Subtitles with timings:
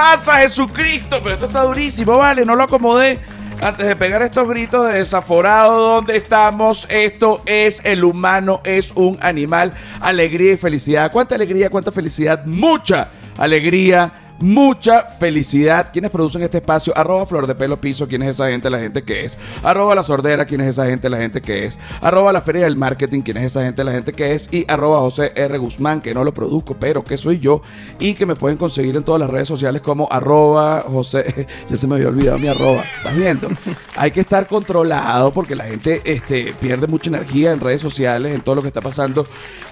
[0.00, 1.20] alabanzas a Jesucristo.
[1.22, 3.18] Pero esto está durísimo, vale, no lo acomodé.
[3.62, 6.86] Antes de pegar estos gritos de desaforado, ¿dónde estamos?
[6.90, 9.74] Esto es el humano, es un animal.
[10.00, 11.12] Alegría y felicidad.
[11.12, 12.46] ¿Cuánta alegría, cuánta felicidad?
[12.46, 15.90] Mucha alegría mucha felicidad.
[15.92, 16.96] ¿Quiénes producen este espacio?
[16.96, 18.70] Arroba Flor de Pelo Piso, ¿quién es esa gente?
[18.70, 19.38] La gente que es.
[19.62, 21.08] Arroba La Sordera, ¿quién es esa gente?
[21.08, 21.78] La gente que es.
[22.00, 23.84] Arroba La Feria del Marketing, ¿quién es esa gente?
[23.84, 24.48] La gente que es.
[24.52, 25.58] Y arroba José R.
[25.58, 27.62] Guzmán, que no lo produzco, pero que soy yo.
[27.98, 31.46] Y que me pueden conseguir en todas las redes sociales como arroba José.
[31.68, 32.84] ya se me había olvidado mi arroba.
[32.98, 33.48] ¿Estás viendo?
[33.96, 38.40] Hay que estar controlado porque la gente este, pierde mucha energía en redes sociales, en
[38.40, 39.26] todo lo que está pasando.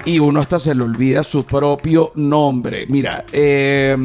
[0.05, 2.86] Y uno hasta se le olvida su propio nombre.
[2.88, 3.96] Mira, eh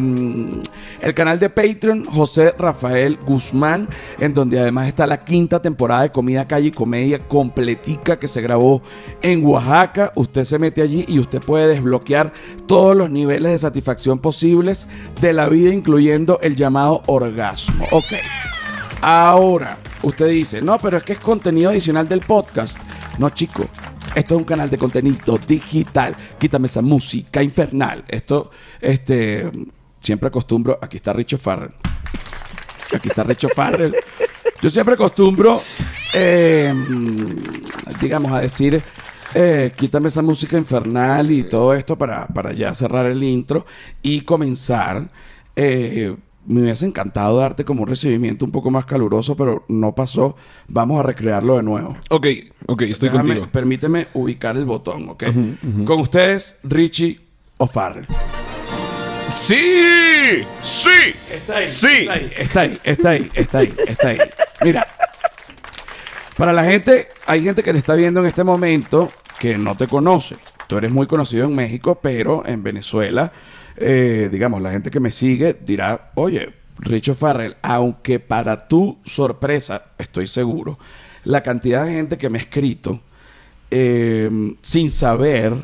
[1.02, 3.88] el canal de Patreon José Rafael Guzmán,
[4.20, 8.42] en donde además está la quinta temporada de Comida Calle y Comedia completica que se
[8.42, 8.82] grabó
[9.22, 10.12] en Oaxaca.
[10.16, 12.34] Usted se mete allí y usted puede desbloquear
[12.68, 14.88] todos los niveles de satisfacción posibles
[15.22, 17.86] de la vida, incluyendo el llamado orgasmo.
[17.92, 18.14] Ok.
[19.02, 22.78] Ahora, usted dice, no, pero es que es contenido adicional del podcast.
[23.20, 23.66] No, chico,
[24.16, 26.16] esto es un canal de contenido digital.
[26.38, 28.06] Quítame esa música infernal.
[28.08, 29.52] Esto, este,
[30.04, 31.72] siempre acostumbro, aquí está Richo Farrell.
[32.94, 33.94] Aquí está Richo Farrell.
[34.62, 35.62] Yo siempre acostumbro,
[36.14, 36.74] eh,
[38.02, 38.82] digamos, a decir,
[39.34, 43.66] eh, quítame esa música infernal y todo esto para, para ya cerrar el intro
[44.02, 45.10] y comenzar.
[45.56, 46.16] Eh,
[46.46, 50.36] me hubiese encantado darte como un recibimiento un poco más caluroso, pero no pasó.
[50.68, 51.96] Vamos a recrearlo de nuevo.
[52.10, 52.28] Ok,
[52.68, 53.48] ok, estoy contigo.
[53.52, 55.24] Permíteme ubicar el botón, ¿ok?
[55.86, 57.20] Con ustedes, Richie
[57.58, 58.08] O'Farrell.
[59.34, 60.46] ¡Sí!
[60.62, 61.16] ¡Sí!
[61.30, 62.08] Está ahí, sí.
[62.38, 64.18] Está ahí, está ahí, está ahí, está ahí,
[64.64, 64.88] Mira,
[66.38, 69.88] para la gente, hay gente que te está viendo en este momento que no te
[69.88, 70.38] conoce.
[70.68, 73.34] Tú eres muy conocido en México, pero en Venezuela,
[73.76, 79.88] eh, digamos, la gente que me sigue dirá, oye, Richo Farrell, aunque para tu sorpresa,
[79.98, 80.78] estoy seguro,
[81.26, 83.02] la cantidad de gente que me ha escrito
[83.72, 84.30] eh,
[84.62, 85.56] sin saber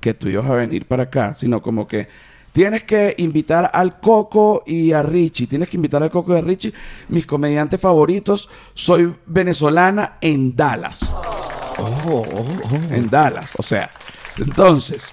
[0.00, 2.06] que tú ibas a venir para acá, sino como que
[2.54, 5.48] Tienes que invitar al Coco y a Richie.
[5.48, 6.72] Tienes que invitar al Coco y a Richie,
[7.08, 8.48] mis comediantes favoritos.
[8.74, 11.02] Soy venezolana en Dallas.
[11.02, 12.94] Oh, oh, oh.
[12.94, 13.54] En Dallas.
[13.58, 13.90] O sea,
[14.38, 15.10] entonces,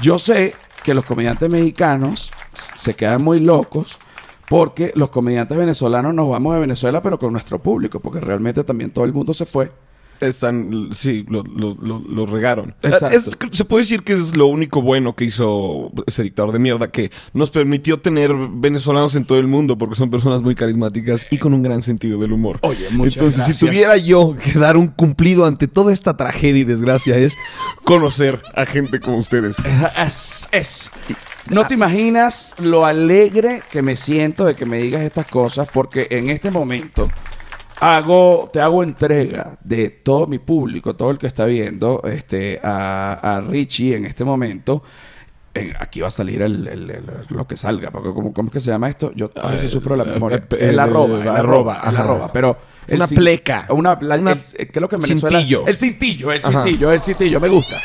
[0.00, 0.54] yo sé
[0.84, 3.98] que los comediantes mexicanos se quedan muy locos
[4.48, 8.92] porque los comediantes venezolanos nos vamos de Venezuela, pero con nuestro público, porque realmente también
[8.92, 9.72] todo el mundo se fue.
[10.20, 12.74] Están, sí, lo, lo, lo, regaron.
[13.52, 17.10] se puede decir que es lo único bueno que hizo ese dictador de mierda, que
[17.32, 21.54] nos permitió tener venezolanos en todo el mundo, porque son personas muy carismáticas y con
[21.54, 22.58] un gran sentido del humor.
[22.62, 26.64] Oye, muchas Entonces, si tuviera yo que dar un cumplido ante toda esta tragedia y
[26.64, 27.36] desgracia, es
[27.84, 29.56] conocer a gente como ustedes.
[29.96, 30.90] Es, es.
[31.48, 36.06] No te imaginas lo alegre que me siento de que me digas estas cosas, porque
[36.10, 37.08] en este momento
[37.80, 43.36] hago, te hago entrega de todo mi público, todo el que está viendo este, a,
[43.36, 44.82] a Richie en este momento.
[45.78, 48.88] aquí va a salir el, lo que salga, porque ¿cómo, ¿cómo, es que se llama
[48.88, 49.12] esto?
[49.14, 50.44] Yo a veces sufro la memoria.
[50.58, 52.58] el arroba, el arroba, el arroba, pero...
[52.88, 53.66] una pleca.
[53.70, 55.66] Una, una ¿qué es lo que Cintillo.
[55.66, 57.76] El cintillo, el cintillo, el cintillo, me gusta.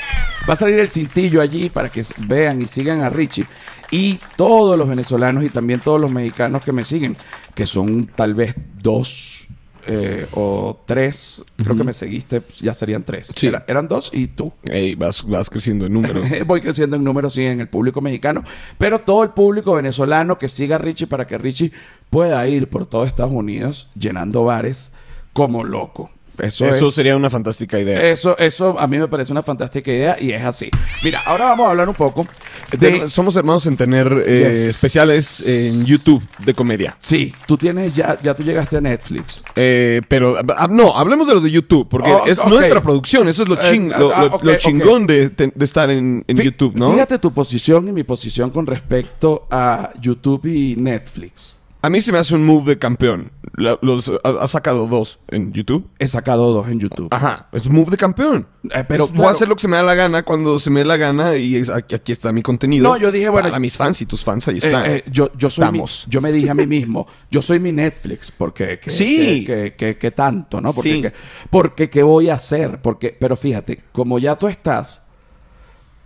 [0.48, 3.46] Va a salir el cintillo allí para que vean y sigan a Richie.
[3.92, 7.16] Y todos los venezolanos y también todos los mexicanos que me siguen,
[7.54, 9.48] que son tal vez dos
[9.88, 13.32] eh, o tres, creo que me seguiste, ya serían tres.
[13.36, 13.52] Sí.
[13.68, 14.54] eran dos y tú.
[14.98, 16.28] vas, vas creciendo en números.
[16.46, 18.44] Voy creciendo en números, sí, en el público mexicano,
[18.78, 21.72] pero todo el público venezolano que siga a Richie para que Richie
[22.10, 24.94] pueda ir por todo Estados Unidos llenando bares
[25.34, 26.12] como loco.
[26.38, 28.10] Eso, sería una fantástica idea.
[28.10, 30.70] Eso, eso a mí me parece una fantástica idea y es así.
[31.04, 32.28] Mira, ahora vamos a hablar un poco
[32.72, 33.10] de...
[33.10, 36.98] Somos hermanos en tener eh, especiales en YouTube de comedia.
[37.00, 39.44] Sí, tú tienes ya, ya tú llegaste a Netflix.
[39.56, 43.28] Eh, pero ah, no, hablemos de los de YouTube, porque oh, es nuestra producción.
[43.28, 46.92] Eso es lo, eh, ah, chingón de, estar en, en YouTube, ¿no?
[46.92, 51.56] Fíjate tu posición y mi posición con respecto a YouTube y Netflix.
[51.86, 53.32] A mí se me hace un move de campeón.
[53.54, 55.88] los, ha, sacado dos en YouTube.
[56.00, 57.10] He sacado dos en YouTube.
[57.12, 58.48] Ajá, es un move de campeón.
[58.72, 60.80] Eh, pero voy a hacer lo que se me da la gana cuando se me
[60.80, 61.62] dé la gana y
[61.94, 62.90] aquí, está mi contenido.
[62.90, 63.54] No, yo dije, bueno.
[63.54, 64.86] A mis fans y tus fans ahí eh, están.
[64.88, 66.08] Eh, yo, yo soy Estamos.
[66.10, 68.80] yo me dije a mí mismo, yo soy mi Netflix, porque.
[68.80, 69.46] Que, sí.
[69.46, 70.74] Que, que, tanto, ¿no?
[70.74, 71.48] Porque, sí.
[71.52, 72.82] porque, ¿qué voy a hacer?
[72.82, 75.04] Porque, pero fíjate, como ya tú estás,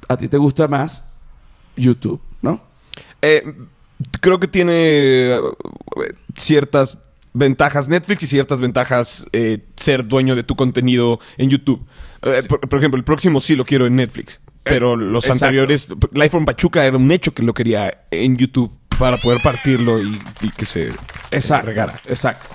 [0.09, 1.13] a ti te gusta más
[1.77, 2.59] YouTube, ¿no?
[3.21, 3.43] Eh
[4.21, 5.39] creo que tiene eh,
[6.35, 6.97] ciertas
[7.33, 11.85] ventajas Netflix y ciertas ventajas eh, ser dueño de tu contenido en YouTube.
[12.21, 16.45] Eh, por, ejemplo, el próximo sí lo quiero en Netflix, pero los anteriores, Life from
[16.45, 20.19] Pachuca era un hecho que lo quería en YouTube para poder partirlo y,
[20.57, 20.91] que se
[21.31, 21.99] exacto, regara.
[22.07, 22.45] Exacto.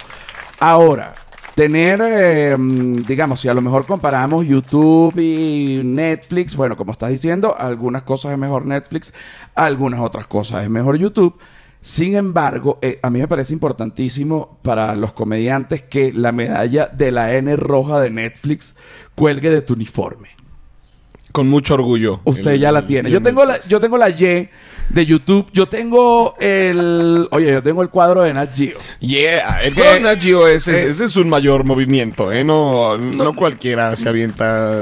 [0.61, 1.15] Ahora,
[1.55, 7.55] tener, eh, digamos, si a lo mejor comparamos YouTube y Netflix, bueno, como estás diciendo,
[7.57, 9.15] algunas cosas es mejor Netflix,
[9.55, 11.39] algunas otras cosas es mejor YouTube.
[11.81, 17.13] Sin embargo, eh, a mí me parece importantísimo para los comediantes que la medalla de
[17.13, 18.75] la N roja de Netflix
[19.15, 20.31] cuelgue de tu uniforme.
[21.35, 22.21] Con mucho orgullo.
[22.23, 23.11] Usted ya la tiene.
[23.11, 24.49] Yo tengo la, yo tengo la Y
[24.89, 25.47] de YouTube.
[25.53, 27.27] Yo tengo el.
[27.31, 28.79] Oye, yo tengo el cuadro de Nat Geo.
[29.01, 32.45] Yeah, el cuadro de Nat Geo es, ese es un mayor movimiento, ¿eh?
[32.45, 34.81] No, no, cualquiera se avienta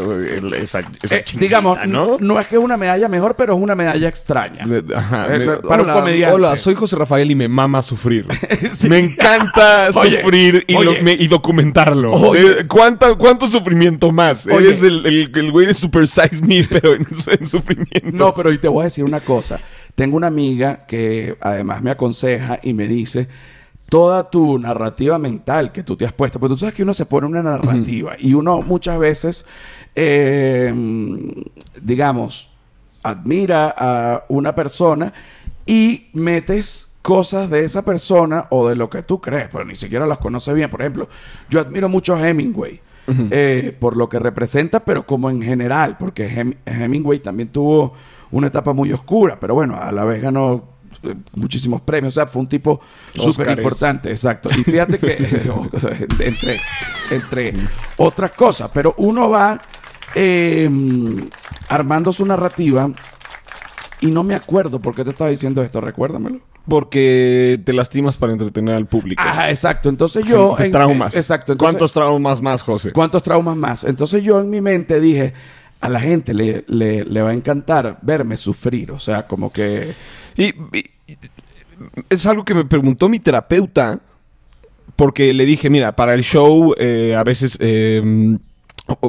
[0.60, 2.16] esa, esa eh, Digamos, ¿no?
[2.20, 4.64] no es que es una medalla mejor, pero es una medalla extraña.
[4.94, 6.34] Ajá, eh, para hola, un comediante.
[6.34, 8.26] Hola, soy José Rafael y me mama sufrir.
[8.88, 12.34] Me encanta sufrir y, documentarlo.
[12.34, 14.46] Eh, ¿Cuánto sufrimiento más?
[14.46, 17.06] Eres el, el, güey de Super Size Pero en,
[17.38, 18.10] en sufrimiento.
[18.12, 19.60] No, pero y te voy a decir una cosa.
[19.94, 23.28] Tengo una amiga que además me aconseja y me dice
[23.92, 27.04] toda tu narrativa mental que tú te has puesto, porque tú sabes que uno se
[27.04, 29.44] pone una narrativa y uno muchas veces,
[29.94, 30.72] eh,
[31.82, 32.50] digamos,
[33.02, 35.12] admira a una persona
[35.66, 40.06] y metes cosas de esa persona o de lo que tú crees, pero ni siquiera
[40.06, 40.70] las conoces bien.
[40.70, 41.08] Por ejemplo,
[41.50, 42.80] yo admiro mucho a Hemingway.
[43.06, 47.94] Eh, por lo que representa, pero como en general, porque Hemingway también tuvo
[48.30, 50.72] una etapa muy oscura, pero bueno, a la vez ganó
[51.02, 52.80] eh, muchísimos premios, o sea, fue un tipo
[53.14, 54.50] súper importante, exacto.
[54.56, 55.16] Y fíjate que,
[56.20, 56.60] entre,
[57.10, 57.52] entre
[57.96, 59.60] otras cosas, pero uno va
[60.14, 61.28] em,
[61.68, 62.90] armando su narrativa
[64.00, 66.40] y no me acuerdo por qué te estaba diciendo esto, recuérdamelo.
[66.68, 69.22] Porque te lastimas para entretener al público.
[69.24, 69.88] Ajá, exacto.
[69.88, 70.54] Entonces yo...
[70.70, 71.16] traumas.
[71.16, 71.56] exacto.
[71.58, 72.92] ¿Cuántos traumas más, José?
[72.92, 73.84] ¿Cuántos traumas más?
[73.84, 75.32] Entonces yo en mi mente dije,
[75.80, 78.92] a la gente le, le, va a encantar verme sufrir.
[78.92, 79.94] O sea, como que...
[80.36, 80.54] Y,
[82.08, 83.98] es algo que me preguntó mi terapeuta,
[84.94, 87.56] porque le dije, mira, para el show eh, a veces...
[87.58, 88.38] Em,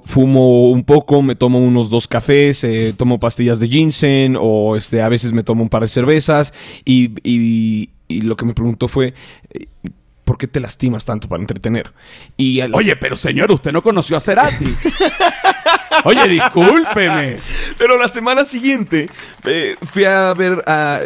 [0.03, 5.01] fumo un poco, me tomo unos dos cafés, eh, tomo pastillas de ginseng o este,
[5.01, 6.53] a veces me tomo un par de cervezas
[6.85, 9.13] y, y, y lo que me preguntó fue,
[10.23, 11.93] ¿por qué te lastimas tanto para entretener?
[12.37, 14.65] Y Oye, pero señor, usted no conoció a Cerati.
[16.05, 17.37] Oye, discúlpeme.
[17.77, 19.09] Pero la semana siguiente
[19.45, 21.01] eh, fui a ver a,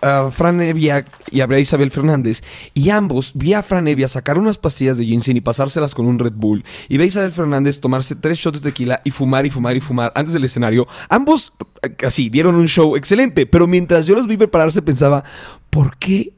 [0.00, 2.42] a, Fran Evia y a Isabel Fernández.
[2.74, 6.18] Y ambos vi a Fran Evia sacar unas pastillas de ginseng y pasárselas con un
[6.18, 6.64] Red Bull.
[6.88, 9.80] Y ve a Isabel Fernández tomarse tres shots de tequila y fumar y fumar y
[9.80, 10.86] fumar antes del escenario.
[11.08, 11.52] Ambos,
[11.82, 13.46] eh, así, dieron un show excelente.
[13.46, 15.24] Pero mientras yo los vi prepararse, pensaba,
[15.70, 16.32] ¿por qué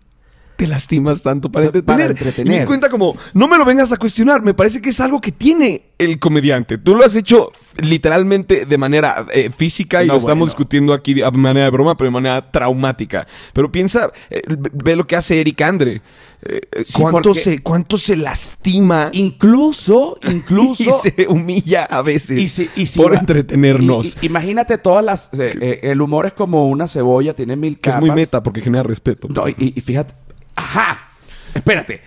[0.56, 2.16] te lastimas tanto para entretener.
[2.38, 5.20] Y me cuenta como, no me lo vengas a cuestionar, me parece que es algo
[5.20, 6.78] que tiene el comediante.
[6.78, 11.30] Tú lo has hecho literalmente de manera eh, física y lo estamos discutiendo aquí de
[11.32, 13.26] manera de broma, pero de manera traumática.
[13.52, 16.02] Pero piensa, eh, ve lo que hace Eric Andre.
[16.46, 16.60] Eh,
[16.92, 19.08] ¿cuánto, se, ¿Cuánto se lastima?
[19.12, 20.82] Incluso, incluso.
[20.82, 24.18] y se humilla a veces por entretenernos.
[24.22, 25.30] imagínate todas las.
[25.32, 27.96] el humor es como una cebolla, tiene mil capas.
[27.96, 29.28] es muy meta porque genera respeto.
[29.30, 30.14] No, y fíjate,
[30.56, 31.08] Ajá.
[31.54, 32.02] Espérate.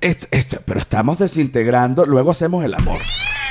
[0.00, 3.00] Esto, pero estamos desintegrando, luego hacemos el amor.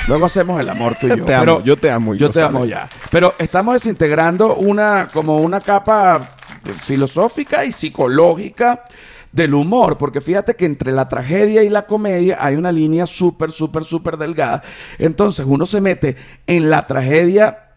[0.07, 1.25] Luego hacemos el amor tú y yo.
[1.25, 2.15] Te amo, yo te amo.
[2.15, 2.89] Yo te amo ya.
[3.11, 6.37] Pero estamos desintegrando una, como una capa
[6.75, 8.85] filosófica y psicológica
[9.31, 13.51] del humor, porque fíjate que entre la tragedia y la comedia hay una línea súper,
[13.51, 14.63] súper, súper delgada.
[14.97, 16.15] Entonces uno se mete
[16.47, 17.73] en la tragedia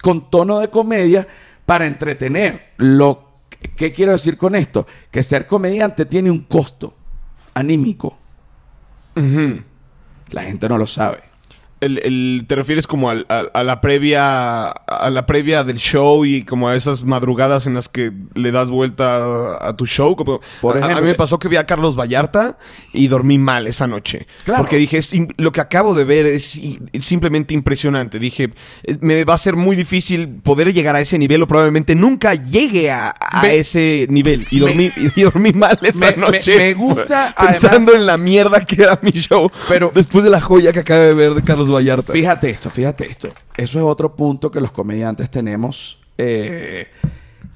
[0.00, 1.28] con tono de comedia
[1.66, 2.72] para entretener.
[2.78, 3.31] Lo
[3.76, 4.86] ¿Qué quiero decir con esto?
[5.10, 6.94] Que ser comediante tiene un costo
[7.54, 8.18] anímico.
[9.14, 11.31] La gente no lo sabe
[11.82, 16.76] el, te refieres como a, la previa a la previa del show y como a
[16.76, 21.00] esas madrugadas en las que le das vuelta a, tu show como, Por ejemplo, a,
[21.00, 22.58] mí me pasó que vi a Carlos Vallarta
[22.92, 24.26] y dormí mal esa noche.
[24.56, 25.00] Porque dije
[25.36, 26.60] lo que acabo de ver es
[27.00, 28.18] simplemente impresionante.
[28.18, 28.50] Dije
[28.84, 32.34] eh, me va a ser muy difícil poder llegar a ese nivel o probablemente nunca
[32.34, 34.46] llegue a, ese nivel.
[34.50, 38.98] Y dormí y dormí mal esa noche me, gusta pensando en la mierda que era
[39.02, 39.50] mi show.
[39.68, 41.68] Pero después de la joya que acabo de ver de Carlos
[42.12, 43.28] Fíjate esto, fíjate esto.
[43.56, 46.88] Eso es otro punto que los comediantes tenemos eh,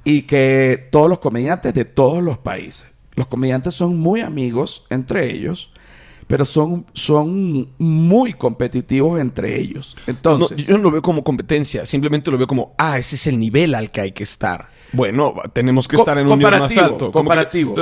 [0.05, 2.87] y que todos los comediantes de todos los países.
[3.15, 5.71] Los comediantes son muy amigos entre ellos
[6.27, 9.97] pero son, son muy competitivos entre ellos.
[10.07, 13.39] Entonces, yo no lo veo como competencia, simplemente lo veo como, ah, ese es el
[13.39, 14.69] nivel al que hay que estar.
[14.93, 17.11] Bueno, tenemos que estar en un nivel más alto.
[17.11, 17.75] Comparativo.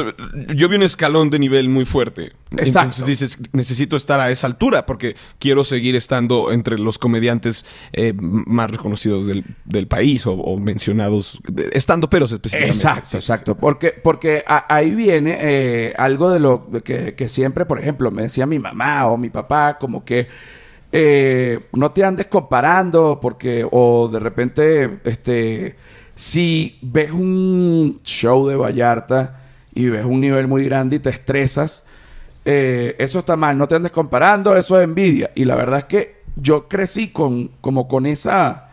[0.55, 2.33] yo vi un escalón de nivel muy fuerte.
[2.53, 3.03] Exacto.
[3.03, 8.13] Entonces dices, necesito estar a esa altura porque quiero seguir estando entre los comediantes eh,
[8.17, 11.41] más reconocidos del, país o, mencionados,
[11.73, 12.77] estando peros específicamente.
[12.77, 13.55] Exacto, exacto.
[13.55, 18.47] Porque, porque ahí viene eh, algo de lo que, que siempre, por ejemplo, me decía
[18.47, 20.29] mi mamá o mi papá, como que
[20.97, 25.75] eh, no te andes comparando porque, o de repente, este,
[26.15, 29.41] si ves un show de Vallarta
[29.75, 31.85] y ves un nivel muy grande y te estresas,
[32.45, 35.31] eh, eso está mal, no te andes comparando, eso es envidia.
[35.35, 38.71] Y la verdad es que yo crecí con, como con esa,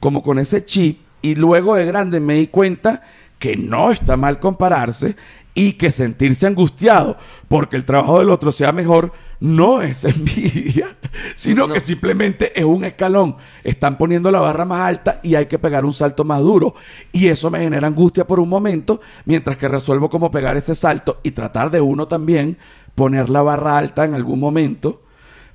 [0.00, 3.02] como con ese chip y luego de grande me di cuenta
[3.38, 5.16] que no está mal compararse
[5.54, 7.16] y que sentirse angustiado
[7.48, 10.96] porque el trabajo del otro sea mejor no es envidia,
[11.34, 13.36] sino que simplemente es un escalón.
[13.64, 16.74] Están poniendo la barra más alta y hay que pegar un salto más duro.
[17.12, 21.20] Y eso me genera angustia por un momento, mientras que resuelvo cómo pegar ese salto
[21.22, 22.58] y tratar de uno también
[22.94, 25.02] poner la barra alta en algún momento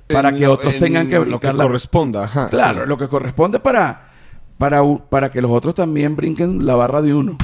[0.08, 1.54] para que otros tengan que brincar.
[1.54, 4.10] Lo que corresponda, Claro, lo que corresponde para,
[4.58, 7.36] para, para que los otros también brinquen la barra de uno.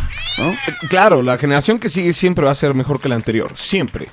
[0.89, 3.53] Claro, la generación que sigue siempre va a ser mejor que la anterior.
[3.55, 4.09] Siempre.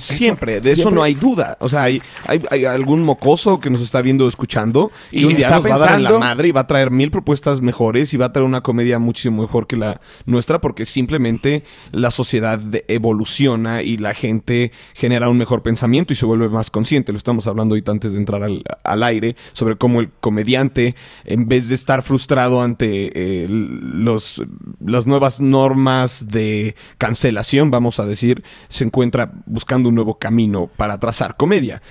[0.00, 1.56] Siempre, de eso no hay duda.
[1.60, 5.64] O sea, hay, hay, algún mocoso que nos está viendo escuchando y, un día nos
[5.64, 8.26] va a dar en la madre y va a traer mil propuestas mejores y va
[8.26, 13.96] a traer una comedia muchísimo mejor que la nuestra porque simplemente la sociedad evoluciona y
[13.96, 17.12] la gente genera un mejor pensamiento y se vuelve más consciente.
[17.12, 21.68] Lo estamos hablando ahorita antes de entrar al, aire sobre cómo el comediante, en vez
[21.68, 24.42] de estar frustrado ante eh, los,
[24.84, 30.98] las nuevas normas de cancelación, vamos a decir, se encuentra buscando un nuevo camino para
[30.98, 31.82] trazar comedia.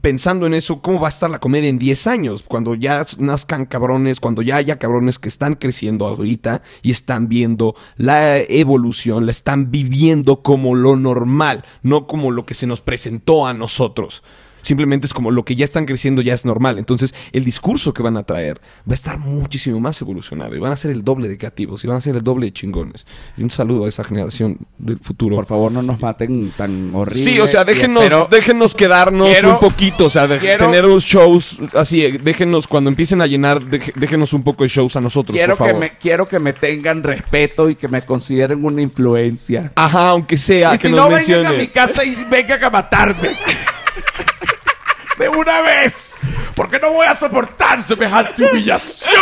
[0.00, 2.42] Pensando en eso, ¿cómo va a estar la comedia en 10 años?
[2.42, 7.74] Cuando ya nazcan cabrones, cuando ya haya cabrones que están creciendo ahorita y están viendo
[7.96, 13.46] la evolución, la están viviendo como lo normal, no como lo que se nos presentó
[13.46, 14.22] a nosotros.
[14.64, 16.78] Simplemente es como lo que ya están creciendo ya es normal.
[16.78, 20.72] Entonces, el discurso que van a traer va a estar muchísimo más evolucionado y van
[20.72, 23.06] a ser el doble de creativos y van a ser el doble de chingones.
[23.36, 25.36] Y un saludo a esa generación del futuro.
[25.36, 27.22] Por favor, no nos maten tan horrible.
[27.22, 32.12] Sí, o sea, déjenos, déjenos quedarnos un poquito, o sea, de, tener unos shows así,
[32.18, 35.74] déjenos cuando empiecen a llenar, déjenos un poco de shows a nosotros, quiero por favor.
[35.74, 39.72] Que me, quiero que me tengan respeto y que me consideren una influencia.
[39.74, 43.30] Ajá, aunque sea y que si no, vengan a mi casa y vengan a matarme.
[45.18, 46.16] de una vez.
[46.54, 49.14] Porque no voy a soportar semejante humillación.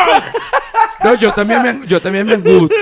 [1.02, 2.74] No, yo también me, yo también me gusta.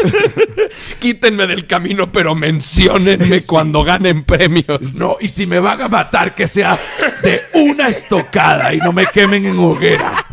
[0.99, 4.95] Quítenme del camino, pero menciónenme cuando ganen premios.
[4.95, 6.79] No, y si me van a matar, que sea
[7.23, 10.26] de una estocada y no me quemen en hoguera.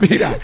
[0.00, 0.38] mira,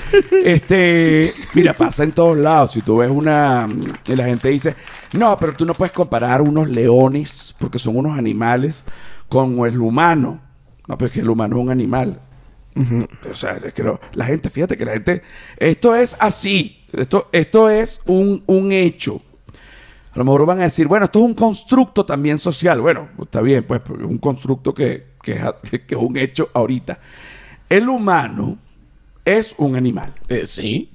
[0.44, 2.72] este, mira, pasa en todos lados.
[2.72, 3.66] Si tú ves una
[4.06, 4.74] y la gente dice,
[5.12, 8.84] no, pero tú no puedes comparar unos leones porque son unos animales
[9.28, 10.47] con el humano.
[10.88, 12.20] No, pero es que el humano es un animal.
[13.30, 15.22] O sea, es que la gente, fíjate que la gente,
[15.56, 19.20] esto es así, esto, esto es un, un hecho.
[20.12, 22.80] A lo mejor van a decir, bueno, esto es un constructo también social.
[22.80, 26.98] Bueno, está bien, pues, un constructo que, que, es un hecho ahorita.
[27.68, 28.58] El humano
[29.24, 30.14] es un animal.
[30.28, 30.90] Eh, sí.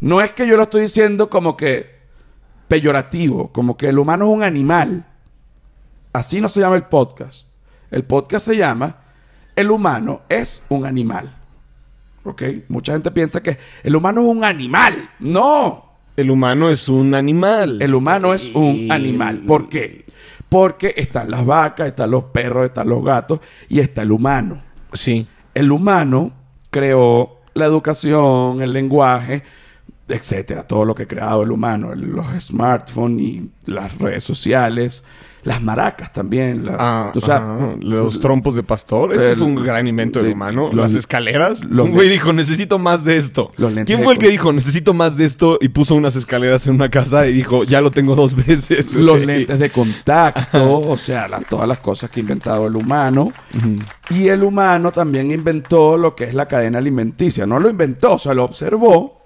[0.00, 2.00] No es que yo lo estoy diciendo como que
[2.68, 5.06] peyorativo, como que el humano es un animal.
[6.12, 7.49] Así no se llama el podcast.
[7.90, 8.96] El podcast se llama
[9.56, 11.34] El humano es un animal.
[12.24, 12.42] ¿Ok?
[12.68, 15.10] Mucha gente piensa que el humano es un animal.
[15.18, 15.90] No.
[16.16, 17.80] El humano es un animal.
[17.80, 19.40] El humano es un animal.
[19.46, 20.04] ¿Por qué?
[20.48, 24.62] Porque están las vacas, están los perros, están los gatos y está el humano.
[24.92, 25.26] Sí.
[25.54, 26.32] El humano
[26.70, 29.42] creó la educación, el lenguaje,
[30.08, 35.04] etcétera, todo lo que ha creado el humano, los smartphones y las redes sociales,
[35.42, 36.68] las maracas también.
[36.78, 39.14] Ah, o sea, los trompos de pastor.
[39.14, 40.70] Ese fue un gran invento del humano.
[40.72, 41.62] las escaleras.
[41.62, 43.52] un güey dijo, necesito más de esto.
[43.86, 45.58] ¿Quién fue el que dijo, necesito más de esto?
[45.60, 48.94] Y puso unas escaleras en una casa y dijo, ya lo tengo dos veces.
[48.94, 50.80] Los lentes de contacto.
[50.80, 53.32] o sea, todas las cosas que ha inventado el humano.
[54.10, 57.46] Y el humano también inventó lo que es la cadena alimenticia.
[57.46, 59.19] No lo inventó, o sea, lo observó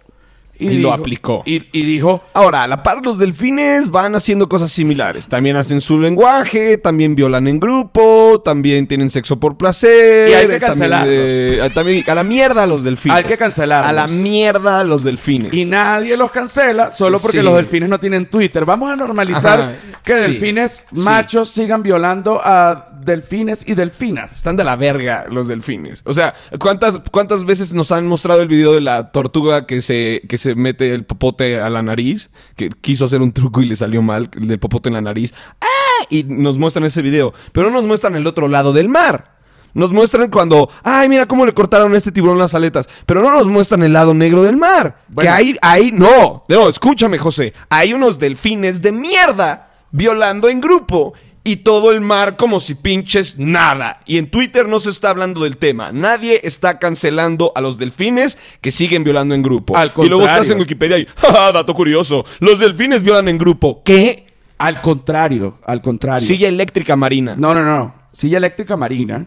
[0.59, 1.43] y, lo aplicó.
[1.47, 5.29] Y, dijo, ahora, a la par los delfines van haciendo cosas similares.
[5.29, 10.31] También hacen su lenguaje, también violan en grupo, también tienen sexo por placer.
[10.31, 11.75] Y hay que cancelarlos.
[11.75, 13.19] También, a la mierda los delfines.
[13.19, 13.91] Hay que cancelarlos.
[13.91, 15.53] A la mierda los delfines.
[15.53, 18.65] Y nadie los cancela solo porque los delfines no tienen Twitter.
[18.65, 24.37] Vamos a normalizar que delfines machos sigan violando a delfines y delfinas.
[24.37, 26.03] Están de la verga los delfines.
[26.05, 30.23] O sea, ¿cuántas, cuántas veces nos han mostrado el video de la tortuga que se,
[30.29, 32.31] que se mete el popote a la nariz?
[32.57, 35.35] Que quiso hacer un truco y le salió mal, el del popote en la nariz.
[35.61, 36.07] ¡Ah!
[36.11, 37.33] Y nos muestran ese video.
[37.53, 39.35] Pero no nos muestran el otro lado del mar.
[39.75, 42.89] Nos muestran cuando, ay, mira cómo le cortaron a este tiburón las aletas.
[43.07, 45.03] Pero no nos muestran el lado negro del mar.
[45.19, 46.45] Que ahí, ahí, no.
[46.49, 47.53] No, escúchame, José.
[47.69, 51.15] Hay unos delfines de mierda violando en grupo.
[51.47, 54.01] Y todo el mar como si pinches nada.
[54.07, 55.93] Y en Twitter no se está hablando del tema.
[55.93, 59.77] Nadie está cancelando a los delfines que siguen violando en grupo.
[59.77, 62.25] Al y luego estás en Wikipedia y, ¡ja, dato curioso!
[62.41, 63.83] Los delfines violan en grupo.
[63.85, 64.27] ¿Qué?
[64.57, 66.27] Al contrario, al contrario.
[66.27, 67.35] Silla eléctrica marina.
[67.37, 67.95] No, no, no.
[68.13, 69.27] Silla eléctrica marina.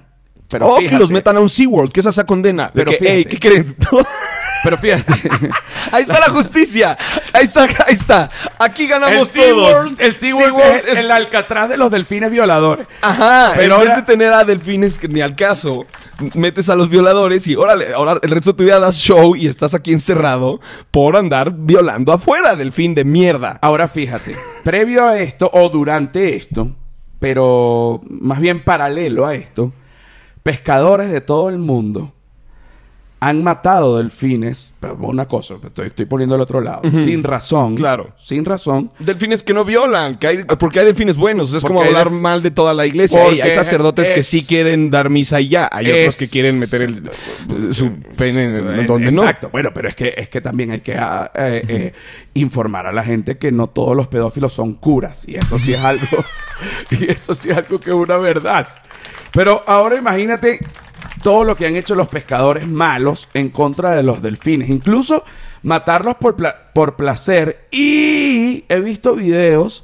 [0.49, 0.95] Pero o fíjate.
[0.95, 2.67] que los metan a un SeaWorld, que esa esa condena.
[2.67, 3.17] De Pero que, fíjate.
[3.17, 3.75] "Ey, ¿qué creen?
[4.63, 5.13] Pero fíjate.
[5.91, 6.97] ahí está la justicia.
[7.33, 8.29] Ahí está, ahí está.
[8.59, 9.45] Aquí el ganamos todos.
[9.45, 12.87] SeaWorld, el SeaWorld SeaWorld es el Alcatraz de los delfines violadores.
[13.01, 15.85] Ajá, Pero en vez ahora- de tener a delfines que ni al caso,
[16.33, 19.47] metes a los violadores y órale, ahora el resto de tu vida das show y
[19.47, 20.59] estás aquí encerrado
[20.91, 23.59] por andar violando afuera, delfín de mierda.
[23.61, 26.75] Ahora fíjate, previo a esto o durante esto,
[27.19, 29.71] pero más bien paralelo a esto,
[30.43, 32.13] pescadores de todo el mundo
[33.19, 37.75] han matado delfines, pero una cosa, estoy, estoy poniendo el otro lado, sin razón.
[37.75, 38.11] Claro.
[38.19, 38.91] Sin razón.
[38.99, 41.51] Delfines que no violan, que hay, porque hay delfines buenos.
[41.51, 43.23] Es Porque como hablar mal de toda la iglesia.
[43.23, 45.67] Porque hay sacerdotes que sí quieren dar misa y ya.
[45.71, 49.23] Hay otros que quieren meter el, su pene en Es- donde no.
[49.23, 49.49] Exacto.
[49.51, 51.93] Bueno, pero es que, es que también hay que ah, eh, eh,
[52.35, 55.27] informar a la gente que no todos los pedófilos son curas.
[55.27, 56.05] Y eso sí es algo.
[56.91, 58.67] y eso sí es algo que es una verdad.
[59.31, 60.59] Pero ahora imagínate
[61.23, 64.69] todo lo que han hecho los pescadores malos en contra de los delfines.
[64.69, 65.23] Incluso
[65.63, 67.67] matarlos por, pla- por placer.
[67.71, 69.83] Y he visto videos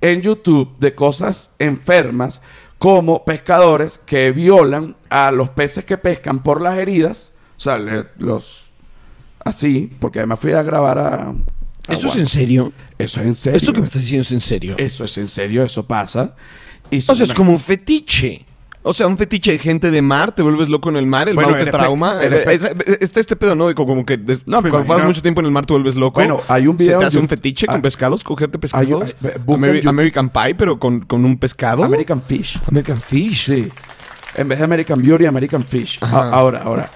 [0.00, 2.42] en YouTube de cosas enfermas
[2.78, 7.32] como pescadores que violan a los peces que pescan por las heridas.
[7.56, 8.64] O sea, le- los...
[9.44, 11.14] Así, porque además fui a grabar a...
[11.28, 11.34] a
[11.88, 12.72] ¿Eso es en serio?
[12.98, 13.56] Eso es en serio.
[13.58, 14.74] ¿Esto que me estás diciendo es en serio?
[14.78, 16.34] Eso es en serio, eso pasa.
[16.90, 18.44] Y O sea, es como un fetiche.
[18.86, 21.34] O sea, un fetiche de gente de mar, te vuelves loco en el mar, el
[21.34, 22.22] Bueno, mar te trauma.
[22.22, 23.74] Es- es- Está este pedo, ¿no?
[23.74, 26.20] Como que des- No, cuando pasas mucho tiempo en el mar te vuelves loco.
[26.20, 27.82] Bueno, hay un video ¿Se te hace un fetiche con ah.
[27.82, 28.22] pescados?
[28.22, 28.86] ¿Cogerte pescados?
[28.86, 31.82] Hay un- Ameri- American Pie, pero con, con un pescado.
[31.82, 32.60] American Fish.
[32.68, 33.46] American Fish.
[33.46, 33.68] Sí.
[34.36, 35.98] En vez de American Beauty, American Fish.
[36.02, 36.18] Ajá.
[36.24, 36.90] A- ahora, ahora.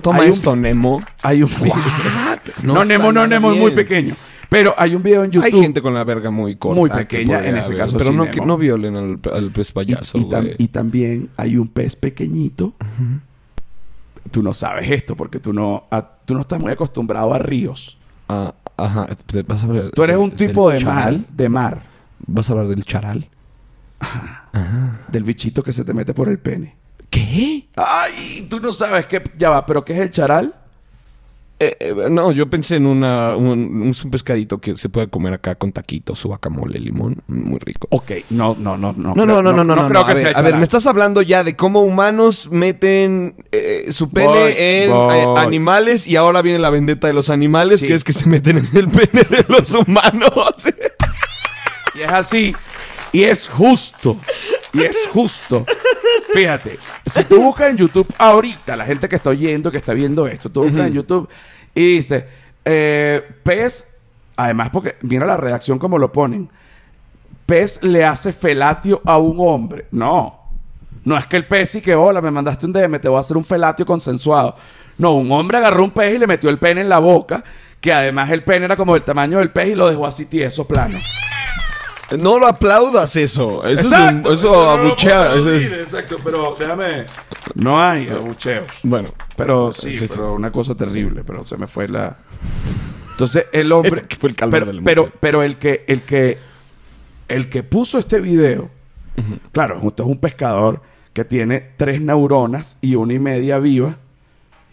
[0.00, 1.02] Toma Hay un- esto, Nemo.
[1.22, 1.50] Hay un
[2.62, 4.16] No No, Nemo, no, Nemo es muy pequeño.
[4.52, 5.46] Pero hay un video en YouTube.
[5.46, 6.78] Hay gente con la verga muy corta.
[6.80, 7.78] Muy que pequeña, en ese haber.
[7.78, 10.54] caso Pero no, que no violen al, al pez payaso, y tam- güey.
[10.58, 12.74] y también hay un pez pequeñito.
[14.30, 17.98] Tú no sabes esto porque tú no, a- tú no estás muy acostumbrado a ríos.
[18.28, 19.06] Ah, ajá.
[19.26, 21.18] te- vas a hablar Tú eres un tipo de charal.
[21.18, 21.82] mar, de mar,
[22.26, 23.28] ¿Vas a hablar del charal?
[25.08, 26.76] del bichito que se te mete por el pene.
[27.10, 27.68] ¿Qué?
[27.76, 30.54] Ay, tú no sabes qué, ya va, pero ¿qué es el charal?
[31.62, 35.54] Eh, eh, no, yo pensé en una, un, un pescadito que se puede comer acá
[35.54, 37.86] con taquitos, su guacamole, limón, muy rico.
[37.90, 39.14] Ok, no, no, no, no.
[39.14, 40.06] No, no, no, no, no, no, creo no.
[40.06, 43.86] que a, sea ver, a ver, me estás hablando ya de cómo humanos meten eh,
[43.90, 45.14] su pene Voy, en voy.
[45.16, 47.86] eh, animales y ahora viene la vendetta de los animales, Sí.
[47.86, 50.32] que es que se meten en el pene de los humanos.
[51.94, 52.54] Y es así.
[53.12, 54.16] Y es justo.
[54.72, 55.66] Y es justo.
[56.32, 60.26] Fíjate, si tú buscas en YouTube ahorita, la gente que está oyendo, que está viendo
[60.26, 61.28] esto, tú buscas en YouTube
[61.74, 62.26] y dice,
[62.64, 63.88] eh, pez,
[64.36, 66.50] además porque mira la redacción como lo ponen,
[67.46, 69.86] pez le hace felatio a un hombre.
[69.90, 70.40] No.
[71.04, 73.20] No es que el pez y que, hola, me mandaste un DM, te voy a
[73.20, 74.56] hacer un felatio consensuado.
[74.98, 77.42] No, un hombre agarró un pez y le metió el pene en la boca,
[77.80, 80.66] que además el pene era como del tamaño del pez y lo dejó así tieso,
[80.66, 80.98] plano.
[82.18, 83.64] No lo aplaudas eso.
[83.66, 85.34] Eso Exacto, es un, eso no abuchea.
[85.34, 87.06] es- decir, Exacto, pero déjame.
[87.54, 88.66] No hay abucheos.
[88.82, 92.16] Bueno, Pero sí, Sí, una cosa terrible, pero se me fue la.
[93.12, 94.04] Entonces el hombre.
[94.18, 95.18] Fue el calor pero, del pero, museo.
[95.20, 96.38] pero el que, el que,
[97.28, 98.70] el que puso este video,
[99.52, 100.80] claro, esto es un pescador
[101.12, 103.96] que tiene tres neuronas y una y media viva.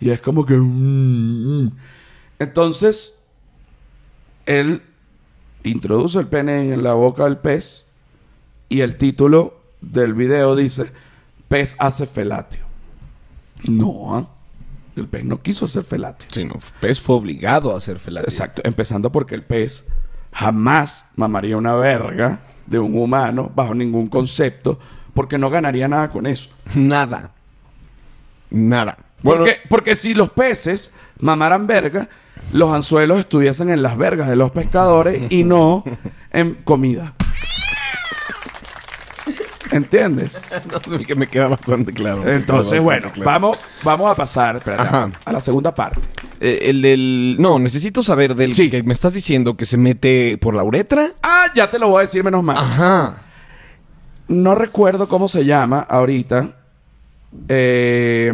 [0.02, 0.54] Y es como que.
[0.56, 1.72] mm, mm.
[2.40, 3.22] Entonces,
[4.46, 4.82] él
[5.64, 7.86] introduce el pene en la boca del pez
[8.70, 10.92] y el título del video dice:
[11.48, 12.62] Pez hace felatio.
[13.64, 14.28] No, ¿ah?
[14.96, 16.30] el pez no quiso hacer felatio.
[16.32, 18.30] Sí, no, pez fue obligado a hacer felatio.
[18.30, 19.86] Exacto, empezando porque el pez
[20.32, 24.80] jamás mamaría una verga de un humano bajo ningún concepto,
[25.14, 26.50] porque no ganaría nada con eso.
[26.76, 27.32] Nada.
[28.52, 28.98] Nada.
[29.22, 32.08] Bueno, Porque, porque si los peces mamaran verga,
[32.52, 35.84] los anzuelos estuviesen en las vergas de los pescadores y no
[36.32, 37.14] en comida.
[39.72, 40.42] ¿Entiendes?
[40.90, 42.28] No, que me queda bastante claro.
[42.28, 46.02] Entonces, bueno, vamos, vamos a pasar espérate, a la segunda parte.
[46.40, 47.36] Eh, el del...
[47.40, 48.70] No, necesito saber del sí.
[48.70, 51.12] que me estás diciendo que se mete por la uretra.
[51.24, 52.58] Ah, ya te lo voy a decir menos mal.
[52.58, 53.24] Ajá.
[54.28, 56.59] No recuerdo cómo se llama ahorita
[57.48, 58.32] eh,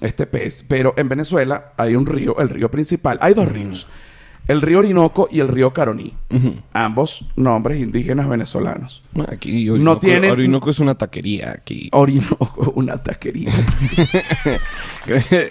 [0.00, 3.18] este pez, pero en Venezuela hay un río, el río principal.
[3.20, 3.86] Hay dos ríos
[4.48, 6.14] el río Orinoco y el río Caroní.
[6.72, 9.02] Ambos nombres indígenas venezolanos.
[9.28, 10.30] Aquí Orinoco, no tienen...
[10.30, 11.88] Orinoco es una taquería aquí.
[11.92, 13.52] Orinoco, una taquería.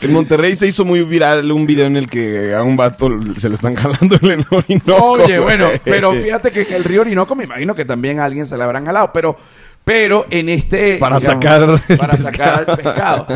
[0.00, 3.48] en Monterrey se hizo muy viral un video en el que a un vato se
[3.48, 5.12] le están jalando el Orinoco.
[5.12, 8.56] Oye, bueno, pero fíjate que el río Orinoco me imagino que también a alguien se
[8.58, 9.36] le habrán jalado, pero...
[9.84, 10.96] Pero en este...
[10.96, 13.26] Para sacar Para sacar el pescado.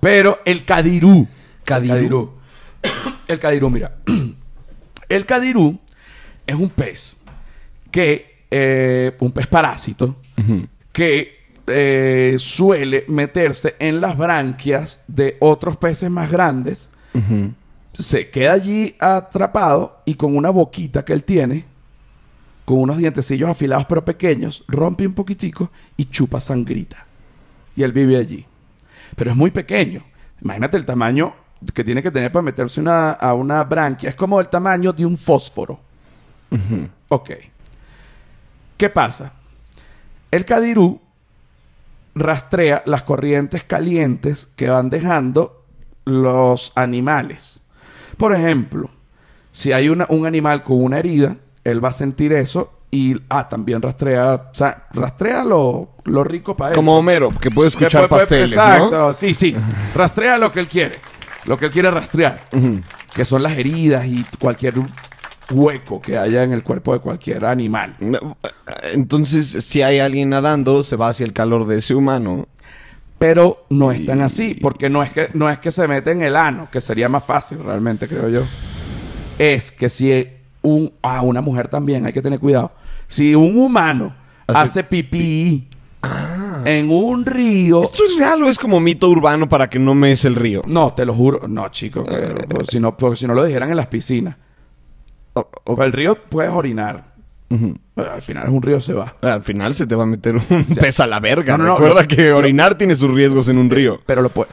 [0.00, 1.28] Pero el cadirú.
[1.64, 2.34] Cadirú.
[3.26, 3.96] El cadirú, mira.
[5.08, 5.78] El cadirú
[6.46, 7.16] es un pez
[7.90, 10.16] que, eh, un pez parásito,
[10.92, 16.90] que eh, suele meterse en las branquias de otros peces más grandes.
[17.92, 21.64] Se queda allí atrapado y con una boquita que él tiene,
[22.64, 27.06] con unos dientecillos afilados pero pequeños, rompe un poquitico y chupa sangrita.
[27.76, 28.46] Y él vive allí.
[29.16, 30.02] Pero es muy pequeño.
[30.40, 31.34] Imagínate el tamaño
[31.72, 35.06] que tiene que tener para meterse una, a una branquia es como el tamaño de
[35.06, 35.80] un fósforo.
[37.08, 37.30] Ok.
[38.76, 39.32] ¿Qué pasa?
[40.30, 41.00] El cadirú
[42.14, 45.64] rastrea las corrientes calientes que van dejando
[46.04, 47.62] los animales.
[48.16, 48.90] Por ejemplo,
[49.52, 53.48] si hay una, un animal con una herida, él va a sentir eso y ah,
[53.48, 56.76] también rastrea, o sea, rastrea lo, rico para él.
[56.76, 59.56] Como Homero, que puede escuchar pasteles, exacto, sí, sí.
[59.94, 61.00] Rastrea lo que él quiere
[61.46, 62.40] lo que él quiere rastrear,
[63.14, 64.74] que son las heridas y cualquier
[65.50, 67.96] hueco que haya en el cuerpo de cualquier animal.
[68.92, 72.48] Entonces, si hay alguien nadando, se va hacia el calor de ese humano.
[73.18, 76.22] Pero no es tan así, porque no es que no es que se mete en
[76.22, 78.42] el ano, que sería más fácil realmente, creo yo.
[79.38, 80.28] Es que si
[80.64, 82.72] un ah, una mujer también hay que tener cuidado.
[83.06, 84.14] Si un humano
[84.48, 85.68] hace pipí
[86.04, 86.62] Ah.
[86.66, 87.82] En un río.
[87.82, 90.62] ¿Esto es real o es como mito urbano para que no me es el río?
[90.66, 91.48] No, te lo juro.
[91.48, 92.04] No, chico.
[92.08, 94.36] Eh, pues, si no, porque si no lo dijeran en las piscinas.
[95.32, 97.14] O, el río puedes orinar.
[97.94, 99.16] Pero al final un río se va.
[99.20, 101.56] Al final se te va a meter un pez a la verga.
[101.56, 104.00] No, no, Recuerda que orinar tiene sus riesgos en un río.
[104.04, 104.50] Pero lo puede.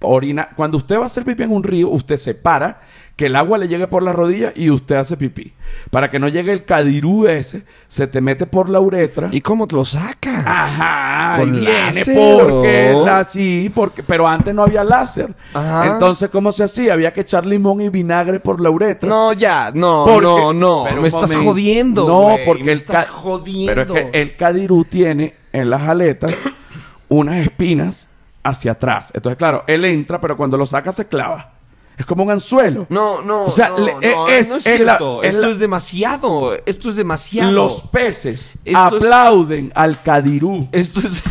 [0.00, 0.48] orina.
[0.56, 2.80] Cuando usted va a hacer pipí en un río, usted se para
[3.16, 5.52] que el agua le llegue por la rodilla y usted hace pipí.
[5.90, 9.28] Para que no llegue el cadirú ese, se te mete por la uretra.
[9.30, 10.44] ¿Y cómo te lo sacas?
[10.44, 15.32] Ajá, ¿Con viene porque la, sí, porque, pero antes no había láser.
[15.52, 15.86] Ajá.
[15.86, 16.94] Entonces, ¿cómo se hacía?
[16.94, 19.08] Había que echar limón y vinagre por la uretra.
[19.08, 20.84] No, ya, no, no, no.
[21.00, 22.08] me estás jodiendo.
[22.08, 23.72] No, porque el estás jodiendo.
[23.72, 26.34] Pero es que el cadirú tiene en las aletas
[27.08, 28.08] unas espinas
[28.42, 29.12] hacia atrás.
[29.14, 31.53] Entonces, claro, él entra, pero cuando lo saca se clava.
[31.96, 32.86] Es como un anzuelo.
[32.88, 35.22] No, no, o sea, no, no, es, no es cierto.
[35.22, 36.56] esto es demasiado.
[36.66, 37.52] Esto es demasiado.
[37.52, 40.68] Los peces aplauden al cadirú.
[40.72, 41.22] Esto es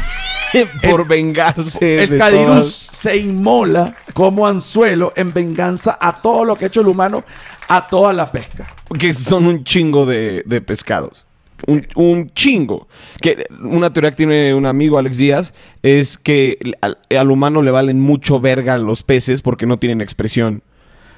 [0.82, 2.04] por vengarse.
[2.04, 6.88] El cadirú se inmola como anzuelo en venganza a todo lo que ha hecho el
[6.88, 7.24] humano,
[7.68, 8.68] a toda la pesca.
[8.98, 11.28] Que son un chingo de, de pescados
[11.68, 12.88] un, chingo.
[13.22, 18.00] Que una teoría que tiene un amigo, Alex Díaz, es que al, humano le valen
[18.00, 20.64] mucho verga los peces porque no tienen expresión.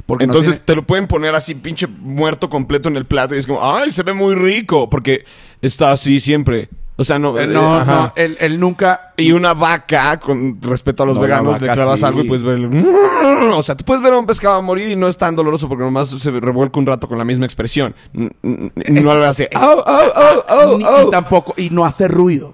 [0.06, 3.48] Porque Entonces te lo pueden poner así pinche muerto completo en el plato y es
[3.48, 5.26] como, ay, se ve muy rico, porque
[5.62, 6.70] está así siempre.
[6.98, 7.38] O sea, no.
[7.38, 9.14] Eh, eh, no, no él, nunca.
[9.18, 12.60] Y una vaca, con respeto a los veganos, le clavas algo y puedes ver.
[13.26, 15.84] O sea, tú puedes ver a un pescado morir y no es tan doloroso porque
[15.84, 17.96] nomás se revuelca un rato con la misma expresión.
[18.14, 19.50] No lo hace.
[19.56, 21.08] ¡Oh, oh, oh, oh!
[21.08, 21.54] Y tampoco.
[21.58, 22.54] Y no hace ruido.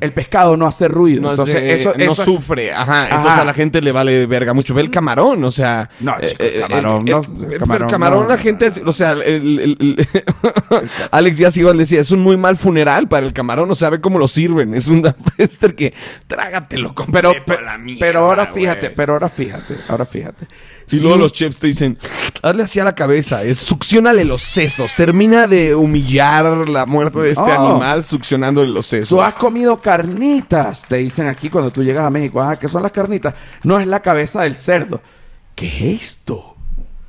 [0.00, 1.22] El pescado no hace ruido.
[1.22, 2.72] No entonces, eso, no sufre.
[2.72, 3.08] Ajá.
[3.08, 4.74] Entonces a la gente le vale verga mucho.
[4.74, 5.88] Ve el camarón, o sea.
[6.00, 7.04] No, eh, eh, camarón.
[7.04, 8.70] no, el camarón, la gente.
[8.84, 10.06] O sea, el,
[11.10, 13.70] Alex Díaz igual decía: es un muy mal funeral para el camarón.
[13.70, 14.74] O sea, ve cómo lo sirven.
[14.74, 15.02] Es un
[15.36, 15.94] fester que
[16.26, 17.32] trágatelo con pero,
[17.98, 20.46] pero ahora fíjate, pero ahora fíjate, ahora fíjate.
[20.90, 21.98] Y luego los chefs te dicen,
[22.42, 27.30] hazle así a la cabeza, es succionale los sesos, termina de humillar la muerte de
[27.30, 27.70] este oh.
[27.70, 29.08] animal succionándole los sesos.
[29.08, 32.82] Tú has comido carnitas, te dicen aquí cuando tú llegas a México, ah, ¿qué son
[32.82, 33.34] las carnitas?
[33.62, 35.00] No es la cabeza del cerdo.
[35.54, 36.54] ¿Qué es esto?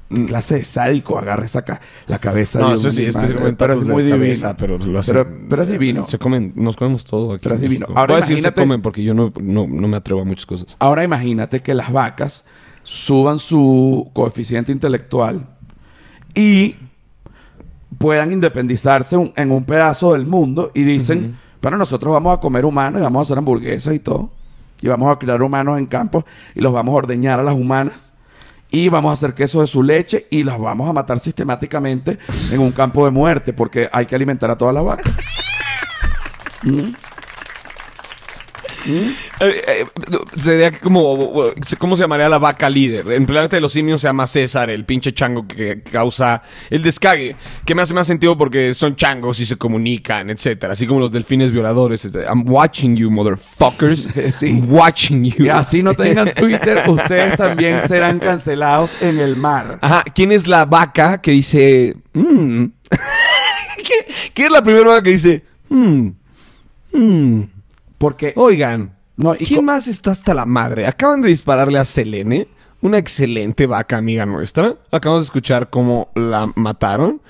[0.09, 1.65] ¿Qué clase de sádico agarra esa
[2.05, 4.55] la cabeza no, de eso sí, específicamente pero es muy divino.
[4.57, 5.11] pero, lo hace,
[5.49, 6.07] pero, es divino.
[6.07, 7.43] Se comen, nos comemos todo aquí.
[7.43, 7.87] Pero es divino.
[7.89, 10.45] Ahora Voy a decir se comen porque yo no, no, no me atrevo a muchas
[10.45, 10.77] cosas.
[10.79, 12.45] Ahora imagínate que las vacas
[12.83, 15.45] suban su coeficiente intelectual
[16.33, 16.77] y
[17.97, 22.99] puedan independizarse en un pedazo del mundo y dicen, Bueno, nosotros vamos a comer humanos
[22.99, 24.29] y vamos a hacer hamburguesas y todo.
[24.81, 28.13] Y vamos a criar humanos en campos y los vamos a ordeñar a las humanas.
[28.69, 32.19] Y vamos a hacer queso de su leche y las vamos a matar sistemáticamente
[32.51, 35.13] en un campo de muerte porque hay que alimentar a todas las vacas.
[36.63, 36.93] ¿Mm?
[38.85, 39.85] Eh, eh,
[40.37, 43.11] sería como, ¿cómo se llamaría la vaca líder?
[43.11, 47.35] En Planeta de los Simios se llama César, el pinche chango que causa el descague,
[47.65, 51.11] que me hace más sentido porque son changos y se comunican, etcétera, así como los
[51.11, 52.05] delfines violadores.
[52.05, 54.09] I'm watching you, motherfuckers.
[54.41, 55.45] I'm watching you.
[55.45, 59.79] Y así no tengan Twitter, ustedes también serán cancelados en el mar.
[59.81, 62.65] Ajá, ¿quién es la vaca que dice, mm"?
[64.33, 66.09] ¿Qué, es la primera vaca que dice, mmm,
[66.93, 67.56] mmm?
[67.97, 68.33] Porque.
[68.35, 70.85] Oigan, no, ¿quién más está hasta la madre?
[70.85, 72.47] Acaban de dispararle a Selene,
[72.81, 74.75] una excelente vaca amiga nuestra.
[74.91, 77.21] Acabamos de escuchar cómo la mataron.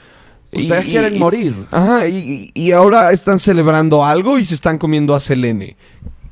[0.51, 1.67] Ustedes quieren morir.
[1.71, 5.77] Ajá, y, ahora están celebrando algo y se están comiendo a Selene.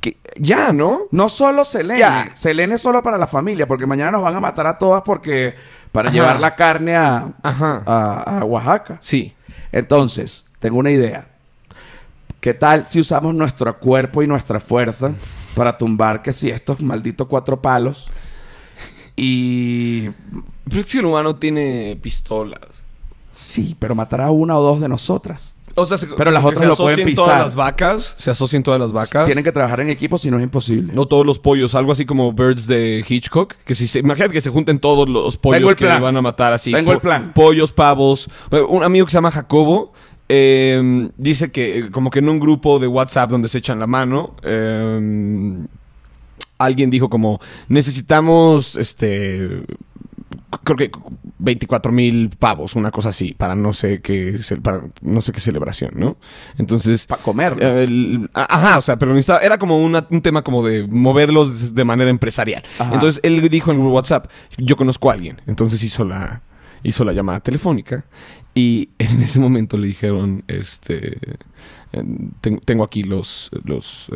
[0.01, 1.03] Que, ya, ¿no?
[1.11, 2.31] No solo Selene.
[2.33, 5.55] Selene es solo para la familia, porque mañana nos van a matar a todas porque
[5.91, 8.99] para llevar la carne a, a Oaxaca.
[9.01, 9.33] Sí.
[9.71, 11.34] Entonces, tengo una idea.
[12.45, 15.11] ¿Qué tal si usamos nuestro cuerpo y nuestra fuerza
[15.55, 18.07] para tumbar que si estos malditos cuatro palos?
[19.15, 20.09] Y...
[20.69, 22.59] Pero si el humano tiene pistolas.
[23.31, 25.55] Sí, pero matará a una o dos de nosotras.
[25.73, 27.25] O sea, pero las otras lo pueden pisar.
[27.25, 29.25] todas las vacas, se asocian todas las vacas.
[29.25, 30.93] Tienen que trabajar en equipo si no es imposible.
[30.93, 34.41] No todos los pollos, algo así como Birds de Hitchcock, que si se, imagínate que
[34.41, 36.71] se junten todos los pollos que van a matar así.
[36.71, 37.33] Tengo el plan.
[37.33, 38.29] Pollos, pavos.
[38.69, 39.93] Un amigo que se llama Jacobo
[40.29, 44.35] eh, dice que como que en un grupo de WhatsApp donde se echan la mano,
[44.43, 45.65] eh,
[46.57, 49.63] alguien dijo como necesitamos este
[50.63, 50.91] creo que
[51.39, 55.91] 24 mil pavos, una cosa así, para no sé qué, para no sé qué celebración,
[55.95, 56.17] ¿no?
[56.57, 57.05] Entonces...
[57.05, 58.29] Para comer.
[58.33, 62.63] ajá, o sea, pero era como un tema como de moverlos de manera empresarial.
[62.91, 65.41] Entonces él dijo en WhatsApp, yo conozco a alguien.
[65.45, 66.41] Entonces hizo la,
[66.83, 68.05] hizo la llamada telefónica
[68.55, 71.19] y en ese momento le dijeron, este,
[72.65, 73.51] tengo aquí los...
[73.63, 74.07] los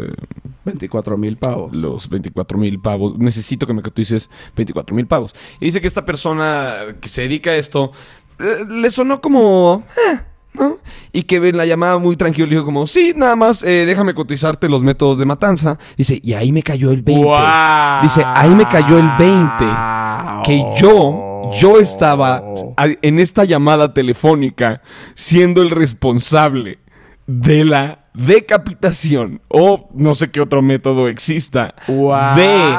[0.65, 1.75] 24 eh, mil pavos.
[1.75, 3.17] Los 24 mil pavos.
[3.19, 5.35] Necesito que me cotices 24 mil pavos.
[5.59, 7.91] Y dice que esta persona que se dedica a esto,
[8.39, 9.83] eh, le sonó como...
[10.09, 10.19] Eh,
[10.53, 10.79] ¿no?
[11.11, 14.67] Y que en la llamada muy tranquilo le dijo como, sí, nada más, déjame cotizarte
[14.67, 15.77] los métodos de matanza.
[15.95, 17.23] Dice, y ahí me cayó el 20.
[18.01, 19.65] Dice, ahí me cayó el 20.
[20.43, 21.28] Que yo
[21.59, 22.43] yo estaba
[22.77, 24.81] en esta llamada telefónica
[25.13, 26.79] siendo el responsable
[27.27, 32.69] de la decapitación o no sé qué otro método exista de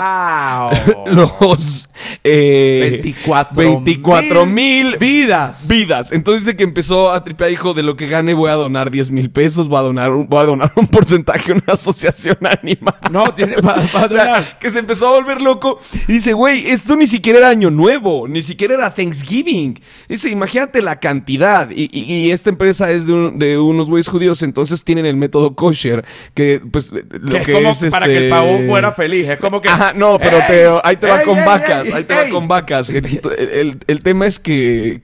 [1.13, 1.89] los
[2.23, 5.69] 24 mil vidas.
[5.69, 6.13] vidas.
[6.13, 9.11] Entonces dice que empezó a tripear, hijo, de lo que gane voy a donar 10
[9.11, 12.97] mil pesos, voy a donar, un, voy a donar un porcentaje a una asociación animal.
[13.11, 17.39] No, tiene para, Que se empezó a volver loco y dice, güey, esto ni siquiera
[17.39, 19.81] era Año Nuevo, ni siquiera era Thanksgiving.
[20.09, 21.71] Dice, imagínate la cantidad.
[21.71, 26.61] Y, esta empresa es de, de unos güeyes judíos, entonces tienen el método kosher, que
[26.71, 29.29] pues lo que, es, para que el pavo fuera este feliz.
[29.29, 29.69] Es como que.
[29.69, 31.91] Ajá, no, pero te, ahí te va con vacas.
[31.93, 32.91] ahí te va con vacas.
[33.39, 35.03] El, el, tema es que.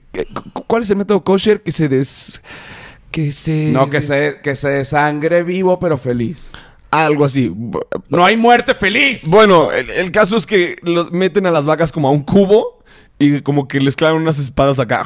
[0.67, 1.61] ¿Cuál es el método kosher?
[1.61, 2.41] Que se des.
[3.11, 3.71] Que se.
[3.71, 6.49] No, que se, que se desangre vivo pero feliz.
[6.91, 7.53] Algo así.
[8.09, 9.27] No hay muerte feliz.
[9.27, 12.83] Bueno, el, caso es que los meten a las vacas como a un cubo
[13.19, 15.03] y como que les clavan unas espadas acá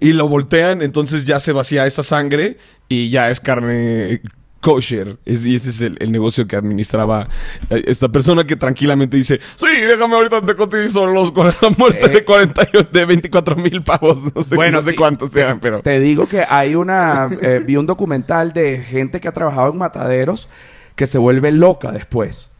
[0.00, 4.20] y lo voltean, entonces ya se vacía esa sangre y ya es carne
[4.60, 5.16] kosher.
[5.24, 7.28] y ese es el, negocio que administraba
[7.70, 12.08] eh, esta persona que tranquilamente dice, sí, déjame ahorita te cotizo los, con la muerte
[12.08, 14.20] de 48, de 24 mil pavos.
[14.34, 15.80] No sé, bueno, no sé cuántos sean, pero...
[15.80, 17.28] Te digo que hay una...
[17.40, 20.48] Eh, vi un documental de gente que ha trabajado en mataderos
[20.94, 22.50] que se vuelve loca después.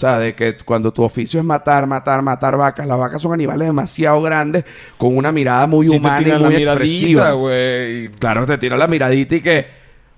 [0.00, 3.34] O sea, de que cuando tu oficio es matar, matar, matar vacas, las vacas son
[3.34, 4.64] animales demasiado grandes,
[4.96, 7.34] con una mirada muy humana y muy expresiva.
[8.18, 9.66] Claro, te tiro la miradita y que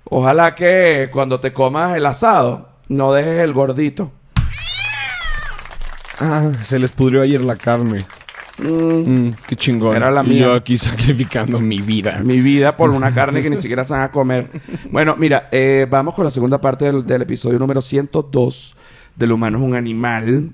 [0.05, 4.13] ojalá que cuando te comas el asado, no dejes el gordito.
[6.21, 8.07] Ah, se les pudrió ayer la carne.
[8.59, 8.69] Mm.
[9.31, 9.97] Mm, qué chingón.
[9.97, 10.43] Era la mía.
[10.43, 12.21] yo aquí sacrificando mi vida.
[12.23, 14.49] Mi vida por una carne que ni siquiera se van a comer.
[14.93, 18.77] Bueno, mira, eh, vamos con la segunda parte del, del episodio número 102
[19.17, 20.51] del humano es un animal.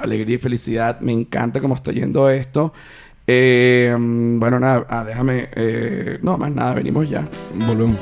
[0.00, 1.00] Alegría y felicidad.
[1.00, 2.72] Me encanta cómo estoy yendo esto.
[3.26, 5.48] Eh, bueno, nada, ah, déjame.
[5.54, 7.28] Eh, no, más nada, venimos ya.
[7.54, 7.96] Volvemos.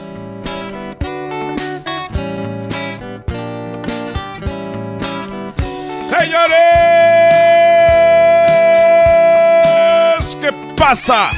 [10.14, 11.30] Señores, ¿qué pasa?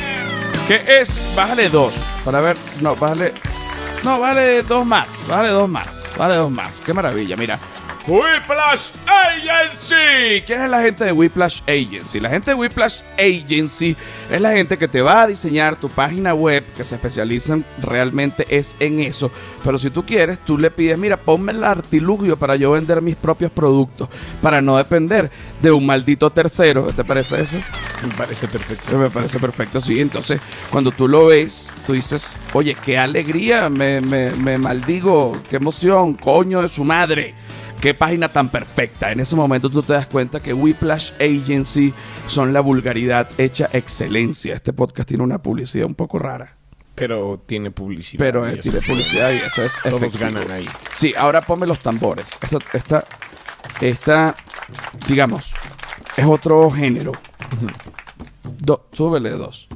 [0.69, 1.21] ¿Qué es?
[1.37, 2.05] Bájale dos.
[2.25, 3.33] Para ver, no, bájale.
[4.05, 5.09] No, vale dos más.
[5.29, 5.89] Vale dos más.
[6.17, 6.81] Vale dos más.
[6.81, 7.37] Qué maravilla.
[7.37, 7.59] Mira,
[8.07, 10.41] Whiplash Agency.
[10.47, 12.21] ¿Quién es la gente de Whiplash Agency?
[12.21, 13.97] La gente de Whiplash Agency
[14.31, 18.47] es la gente que te va a diseñar tu página web, que se especializan realmente
[18.49, 19.33] es en eso.
[19.65, 23.17] Pero si tú quieres, tú le pides, mira, ponme el artilugio para yo vender mis
[23.17, 24.09] propios productos,
[24.41, 25.29] para no depender
[25.61, 26.87] de un maldito tercero.
[26.87, 27.57] ¿Qué te parece eso?
[28.07, 28.99] Me parece perfecto.
[28.99, 30.01] Me parece perfecto, sí.
[30.01, 30.41] Entonces,
[30.71, 36.15] cuando tú lo ves, tú dices, oye, qué alegría, me, me, me maldigo, qué emoción,
[36.15, 37.35] coño de su madre.
[37.87, 39.13] Qué página tan perfecta.
[39.13, 41.95] En ese momento tú te das cuenta que Whiplash Agency
[42.27, 44.57] son la vulgaridad hecha excelencia.
[44.57, 46.57] Este podcast tiene una publicidad un poco rara.
[46.97, 48.19] Pero tiene publicidad.
[48.19, 50.25] Pero eh, tiene publicidad y eso es Todos efectivo.
[50.33, 50.69] ganan ahí.
[50.97, 52.27] Sí, ahora ponme los tambores.
[52.43, 53.05] Esta, esta,
[53.81, 54.35] esta,
[55.07, 55.55] digamos,
[56.17, 57.13] es otro género.
[58.43, 59.69] Do- súbele dos.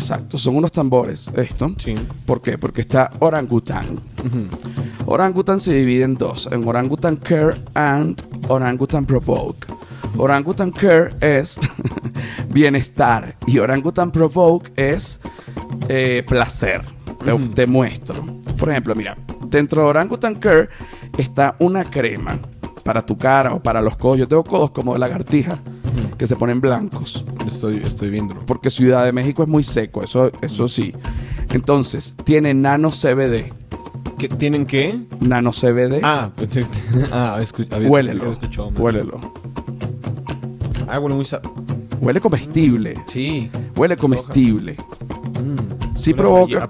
[0.00, 1.30] Exacto, son unos tambores.
[1.36, 1.74] Esto.
[1.76, 1.94] Sí.
[2.24, 2.56] ¿Por qué?
[2.56, 4.00] Porque está Orangutan.
[5.04, 9.66] Orangutan se divide en dos: en Orangutan Care and Orangutan Provoke.
[10.16, 11.60] Orangutan Care es
[12.48, 15.20] bienestar y Orangutan Provoke es
[15.88, 16.82] eh, placer.
[17.22, 18.24] Te, te muestro.
[18.58, 20.68] Por ejemplo, mira, dentro de Orangutan Care
[21.18, 22.38] está una crema
[22.84, 24.18] para tu cara o para los codos.
[24.18, 25.58] Yo tengo codos como de lagartija
[26.20, 28.44] que se ponen blancos Estoy, estoy viéndolo.
[28.44, 30.92] porque Ciudad de México es muy seco, eso, eso sí.
[31.48, 33.50] Entonces, tiene nano CBD.
[34.18, 35.00] ¿Qué, ¿Tienen qué?
[35.20, 36.00] Nano CBD.
[36.02, 36.66] Ah, pensé.
[37.10, 38.20] ah, escu- había- huélelo.
[38.24, 38.68] había escuchado.
[38.76, 39.18] Huélelo.
[40.86, 41.24] Ah, bueno, muy.
[42.00, 42.94] Huele comestible.
[43.06, 43.50] Sí.
[43.76, 44.76] Huele comestible.
[45.42, 45.96] Mm.
[45.98, 46.66] Sí provoca.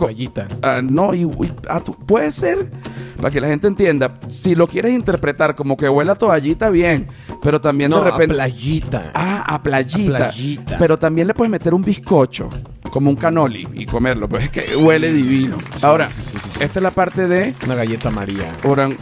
[0.62, 2.68] Ah, no, y, y- ah, tú- puede ser.
[3.16, 7.06] Para que la gente entienda, si lo quieres interpretar como que huele a toallita, bien.
[7.42, 8.32] Pero también No, de repente.
[8.34, 9.10] a playita.
[9.14, 10.14] Ah, a playita.
[10.28, 10.78] A playita.
[10.78, 12.48] Pero también le puedes meter un bizcocho,
[12.90, 14.28] como un canoli, y comerlo.
[14.28, 15.56] Pues es que huele divino.
[15.82, 16.64] Ahora, sí, sí, sí, sí.
[16.64, 18.48] esta es la parte de Una galleta María.
[18.64, 18.96] Oran.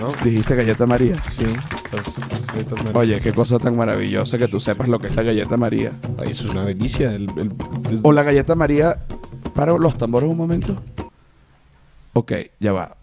[0.00, 0.12] ¿No?
[0.24, 1.16] Dijiste galleta María.
[1.36, 1.44] Sí.
[2.56, 2.98] Galletas María.
[3.00, 5.92] Oye, qué cosa tan maravillosa que tú sepas lo que es la galleta María.
[6.18, 7.14] Ay, eso es una delicia.
[7.14, 7.52] El, el-
[7.90, 8.98] el- O la galleta María.
[9.54, 10.76] Para los tambores un momento.
[12.12, 12.96] Ok, ya va.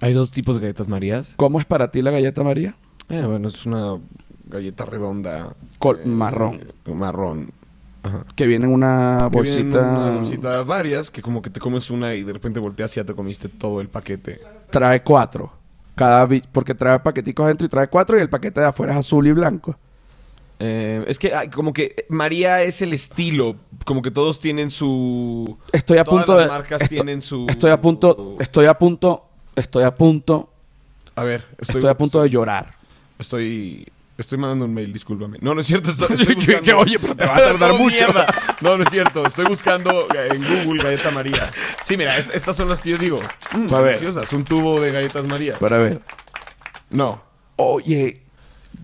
[0.00, 1.34] Hay dos tipos de galletas Marías.
[1.36, 2.74] ¿Cómo es para ti la galleta María?
[3.08, 3.98] Eh, bueno, es una
[4.46, 5.54] galleta redonda.
[5.78, 6.60] Col- eh, marrón.
[6.92, 7.50] Marrón.
[8.02, 8.24] Ajá.
[8.36, 9.90] Que viene en una Que viene en bolsita.
[9.90, 13.04] Una bolsita varias, que como que te comes una y de repente volteas y ya
[13.04, 14.40] te comiste todo el paquete.
[14.70, 15.52] Trae cuatro.
[15.96, 19.26] Cada porque trae paqueticos adentro y trae cuatro y el paquete de afuera es azul
[19.26, 19.76] y blanco.
[20.58, 25.58] Eh, es que ay, como que María es el estilo, como que todos tienen su...
[25.72, 26.48] Estoy a Todas punto las de.
[26.50, 28.36] marcas esto- tienen su- Estoy a punto.
[28.38, 29.24] Estoy a punto.
[29.54, 30.50] Estoy a punto.
[31.14, 32.74] A ver, estoy, Estoy, a punto de llorar.
[33.18, 33.88] Estoy...
[34.18, 35.38] Estoy mandando un mail, discúlpame.
[35.42, 35.90] No, no es cierto.
[35.90, 37.94] Estoy, estoy yo- que, oye, pero te va a tardar No, mucho.
[37.96, 38.26] mierda.
[38.62, 39.26] No, no es cierto.
[39.26, 41.50] Estoy buscando en Google galleta María.
[41.84, 43.20] Sí, mira, es- estas son las que yo digo.
[43.54, 43.98] Mm, A ver.
[43.98, 44.32] deliciosas.
[44.32, 45.54] Un tubo de galletas María.
[45.58, 46.00] Para ver.
[46.90, 47.20] No.
[47.56, 48.22] Oye.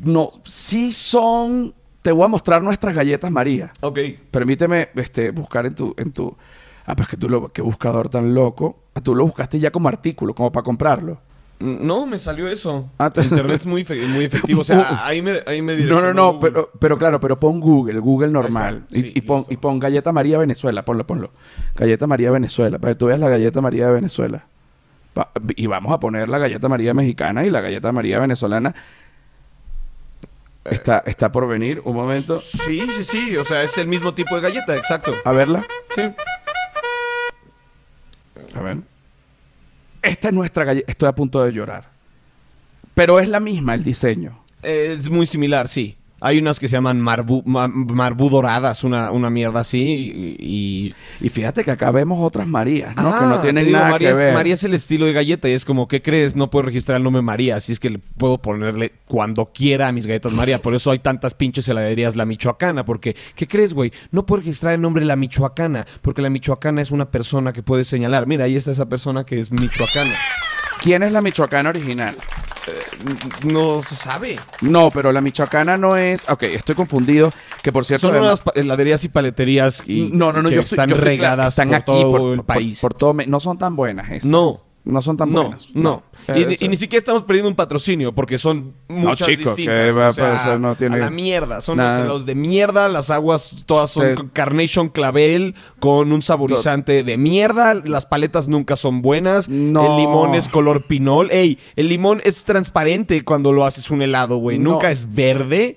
[0.00, 0.30] No.
[0.44, 1.74] Sí son.
[2.02, 3.72] Te voy a mostrar nuestras galletas María.
[3.80, 3.98] Ok.
[4.30, 6.36] Permíteme este, buscar en tu, en tu.
[6.84, 8.82] Ah, pues que tú lo, qué buscador tan loco.
[8.94, 11.20] Ah, tú lo buscaste ya como artículo, como para comprarlo.
[11.62, 12.90] No, me salió eso.
[12.98, 14.60] Ah, te- Internet es muy, efe- muy efectivo.
[14.62, 17.98] O sea, ahí me, ahí me No, no, no, pero, pero claro, pero pon Google,
[18.00, 18.82] Google normal.
[18.86, 21.30] Está, y, sí, y pon, y pon Galleta María Venezuela, ponlo, ponlo.
[21.76, 24.46] Galleta María Venezuela, para que tú veas la Galleta María de Venezuela.
[25.56, 28.74] Y vamos a poner la Galleta María mexicana y la Galleta María venezolana.
[30.64, 32.38] Está, está por venir, un momento.
[32.40, 33.36] Sí, sí, sí.
[33.36, 35.12] O sea, es el mismo tipo de galleta, exacto.
[35.24, 35.66] A verla.
[35.94, 36.02] Sí.
[38.54, 38.78] A ver.
[40.02, 40.90] Esta es nuestra galleta.
[40.90, 41.88] Estoy a punto de llorar.
[42.94, 44.44] Pero es la misma el diseño.
[44.62, 45.96] Es muy similar, sí.
[46.24, 47.42] Hay unas que se llaman marbú
[48.30, 49.80] doradas, una, una mierda así.
[49.82, 53.08] Y, y- Y fíjate que acá vemos otras Marías, ¿no?
[53.14, 54.34] Ah, que no tienen digo, nada María que es, ver.
[54.34, 56.34] María es el estilo de galleta y es como, ¿qué crees?
[56.36, 59.92] No puedo registrar el nombre María, así es que le puedo ponerle cuando quiera a
[59.92, 60.60] mis galletas María.
[60.62, 63.92] Por eso hay tantas pinches heladerías La Michoacana, porque, ¿qué crees, güey?
[64.10, 67.84] No puedo registrar el nombre La Michoacana, porque La Michoacana es una persona que puede
[67.84, 68.26] señalar.
[68.26, 70.14] Mira, ahí está esa persona que es michoacana.
[70.82, 72.14] ¿Quién es la michoacana original?
[73.44, 74.38] No se sabe.
[74.60, 76.28] No, pero la michoacana no es.
[76.28, 77.32] Ok, estoy confundido.
[77.62, 78.06] Que por cierto.
[78.08, 80.96] Son además- unas heladerías y paleterías y no, no, no, que yo estoy, están yo
[80.96, 82.80] estoy regadas están por aquí todo por, el por- país.
[82.80, 84.24] por todo Me- no son tan buenas estas.
[84.30, 84.56] No.
[84.84, 85.68] No son tan no, buenas.
[85.74, 86.02] no.
[86.26, 89.54] Eh, Y, ni- eso- y ni siquiera estamos perdiendo un patrocinio porque son muchas chico,
[89.54, 89.98] que distintas.
[89.98, 91.60] va- o sea, pues, no tiene a la mierda.
[91.60, 92.04] Son nada.
[92.04, 94.14] los, de mierda, las aguas todas son Sí.
[94.16, 97.74] con Carnation Clavel con un saborizante de mierda.
[97.74, 99.48] Las paletas nunca son buenas.
[99.48, 99.84] No.
[99.92, 101.30] El limón es color pinol.
[101.30, 104.58] Ey, el limón es transparente cuando lo haces un helado, güey.
[104.58, 104.72] No.
[104.72, 105.76] Nunca es verde.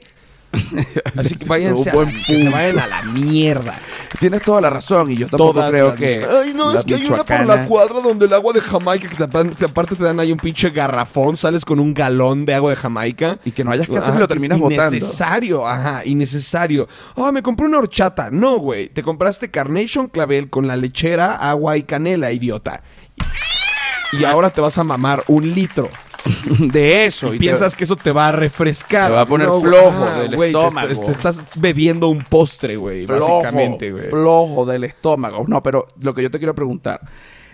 [1.18, 3.74] Así que váyanse a, que se vayan a la mierda.
[4.20, 6.26] Tienes toda la razón y yo tampoco Todas creo las- que.
[6.26, 9.16] Ay, no, es que hay una por la cuadra donde el agua de Jamaica, que
[9.16, 12.54] te, apan- te- aparte te dan ahí un pinche garrafón, sales con un galón de
[12.56, 13.40] agua de Jamaica.
[13.46, 14.96] Y que no hayas que hacer Ajá, y lo terminas botando.
[14.96, 16.88] Innecesario, ajá, innecesario.
[17.18, 18.30] Ah, me compré una horchata.
[18.32, 18.90] No, güey.
[18.90, 22.84] Te compraste Carnation Clavel con la lechera, agua y canela, idiota.
[24.14, 25.90] Y ahora te vas a mamar un litro.
[26.60, 27.34] de eso.
[27.34, 29.10] Y y piensas que eso te va a refrescar.
[29.10, 30.88] Te va a poner flojo Ah, del te estómago.
[30.88, 34.10] est- te estás bebiendo un postre, güey, básicamente, güey.
[34.10, 35.46] flojo del estómago.
[35.48, 37.02] No, pero lo que yo te quiero preguntar.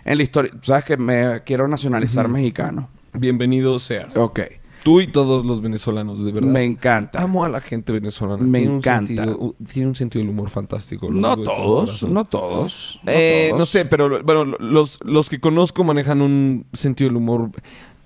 [0.03, 2.89] En la historia, sabes que me quiero nacionalizar mexicano.
[3.13, 4.15] Bienvenido seas.
[4.17, 4.39] Ok.
[4.84, 6.49] Tú y todos los venezolanos, de verdad.
[6.49, 7.22] Me encanta.
[7.22, 8.41] Amo a la gente venezolana.
[8.43, 9.26] Me Tiene un encanta.
[9.26, 11.11] sentido- tiene un sentido del humor fantástico.
[11.11, 12.13] No todos, corazón.
[12.15, 12.99] no todos.
[13.03, 17.51] no Eh, sé, pero bueno, los, los que conozco manejan un sentido del humor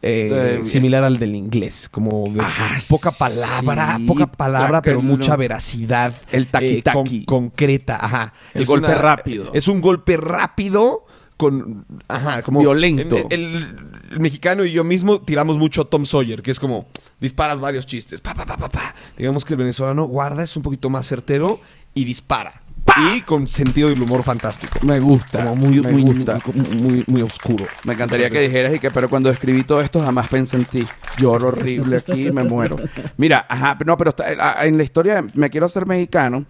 [0.02, 5.02] eh, De- similar al del inglés, como de Ah, poca palabra, sí, poca palabra, pero
[5.02, 6.14] mucha veracidad.
[6.32, 7.26] El taqui eh, con- taqui.
[7.26, 8.34] concreta, ajá.
[8.54, 9.52] El Es golpe rápido.
[9.54, 11.06] Es un golpe rápido
[11.38, 13.18] con, ajá, como Violento.
[13.30, 13.78] El, el-
[14.12, 16.88] el mexicano y yo mismo tiramos mucho a Tom Sawyer, que es como
[17.20, 18.96] disparas varios chistes, pa, pa, pa, pa, pa.
[19.18, 21.60] Digamos que el venezolano guarda, es un poquito más certero
[21.94, 22.62] y dispara.
[22.98, 24.80] Y con sentido del humor fantástico.
[24.86, 25.44] Me gusta.
[25.44, 26.40] Como muy, me muy, gusta.
[26.54, 27.66] muy, muy, muy oscuro.
[27.84, 30.86] Me encantaría que dijeras y que, pero cuando escribí todo esto jamás pensé en ti.
[31.18, 32.78] Lloro horrible aquí, me muero.
[33.18, 36.46] Mira, ajá, no, pero está- a- en la historia me quiero hacer mexicano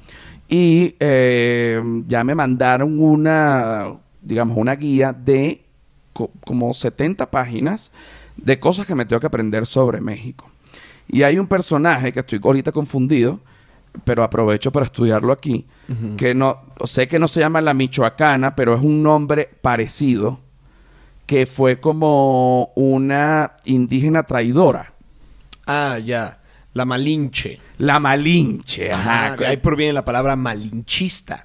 [0.48, 5.64] y eh, ya me mandaron una, digamos, una guía de
[6.14, 7.92] co- como 70 páginas
[8.38, 10.52] de cosas que me tengo que aprender sobre México.
[11.08, 13.40] Y hay un personaje que estoy ahorita confundido,
[14.04, 15.66] pero aprovecho para estudiarlo aquí,
[16.18, 20.40] que no, sé que no se llama la Michoacana, pero es un nombre parecido,
[21.26, 24.94] que fue como una indígena traidora.
[25.66, 26.40] Ah, ya.
[26.74, 27.60] La malinche.
[27.78, 29.36] La Malinche, ajá.
[29.46, 31.45] Ahí proviene la palabra malinchista.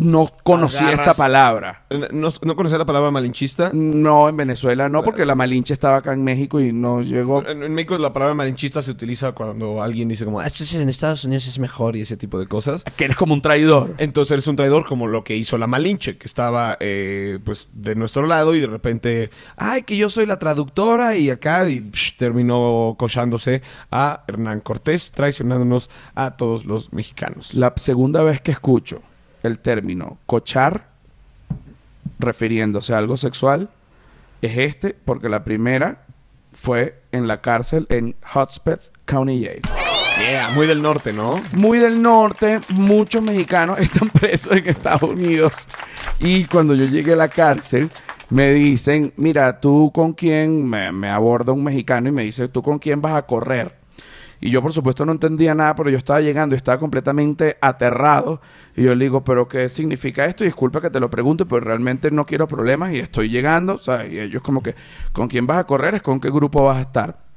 [0.00, 1.82] No conocía Agarras- esta palabra.
[2.12, 3.70] ¿No, ¿No conocía la palabra malinchista?
[3.72, 7.46] No, en Venezuela no, porque la Malinche estaba acá en México y no llegó.
[7.46, 11.24] En, en México la palabra malinchista se utiliza cuando alguien dice como, "Ah, en Estados
[11.24, 12.84] Unidos es mejor y ese tipo de cosas.
[12.96, 13.94] Que eres como un traidor.
[13.98, 17.94] Entonces eres un traidor como lo que hizo la Malinche, que estaba eh, pues de
[17.94, 22.16] nuestro lado y de repente, ay, que yo soy la traductora y acá y psh,
[22.16, 27.54] terminó cochándose a Hernán Cortés, traicionándonos a todos los mexicanos.
[27.54, 29.02] La segunda vez que escucho
[29.42, 30.88] el término cochar
[32.18, 33.70] refiriéndose a algo sexual
[34.42, 36.04] es este, porque la primera
[36.52, 39.62] fue en la cárcel en Hotspur County Jail.
[40.18, 41.40] Yeah, muy del norte, ¿no?
[41.52, 45.68] Muy del norte, muchos mexicanos están presos en Estados Unidos.
[46.18, 47.88] Y cuando yo llegué a la cárcel,
[48.30, 52.62] me dicen, mira, tú con quién, me, me aborda un mexicano y me dice, tú
[52.62, 53.77] con quién vas a correr.
[54.40, 58.40] Y yo, por supuesto, no entendía nada, pero yo estaba llegando y estaba completamente aterrado.
[58.76, 60.44] Y yo le digo, ¿pero qué significa esto?
[60.44, 63.74] Y disculpa que te lo pregunte, pero realmente no quiero problemas y estoy llegando.
[63.74, 64.74] O sea, y ellos como que,
[65.12, 65.96] ¿con quién vas a correr?
[65.96, 67.27] Es con qué grupo vas a estar.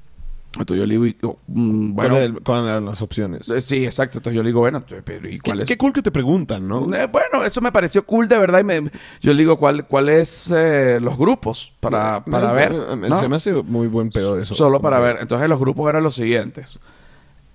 [0.54, 3.48] Entonces yo le digo, oh, mm, bueno, ¿Cuál era el- ¿Cuáles eran las opciones?
[3.48, 4.18] eh, Sí, exacto.
[4.18, 5.68] Entonces yo le digo, bueno, pero ¿y ¿Qué, cuál es?
[5.70, 6.94] qué cool que te preguntan, ¿no?
[6.94, 8.60] Eh, bueno, eso me pareció cool de verdad.
[8.60, 8.82] Y me,
[9.22, 12.74] yo le digo, ¿cuál, cuál es eh, los grupos para, para ver?
[12.74, 13.20] eh, ¿no?
[13.22, 14.54] Se me hace muy buen pedo eso.
[14.54, 15.20] Solo para ver.
[15.22, 16.80] Entonces los grupos eran los siguientes.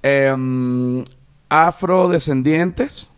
[0.02, 1.04] Em,
[1.50, 3.10] afrodescendientes.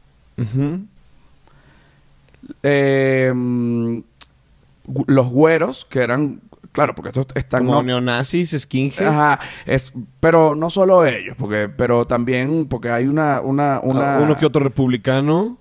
[2.62, 4.02] Em,
[5.06, 6.40] los güeros, que eran...
[6.72, 7.60] Claro, porque estos están...
[7.66, 9.00] Como no- neonazis, skinheads.
[9.00, 14.20] Ajá, es, pero no solo ellos, porque, pero también porque hay una, una, una, Ah,
[14.20, 15.58] Uno que otro republicano.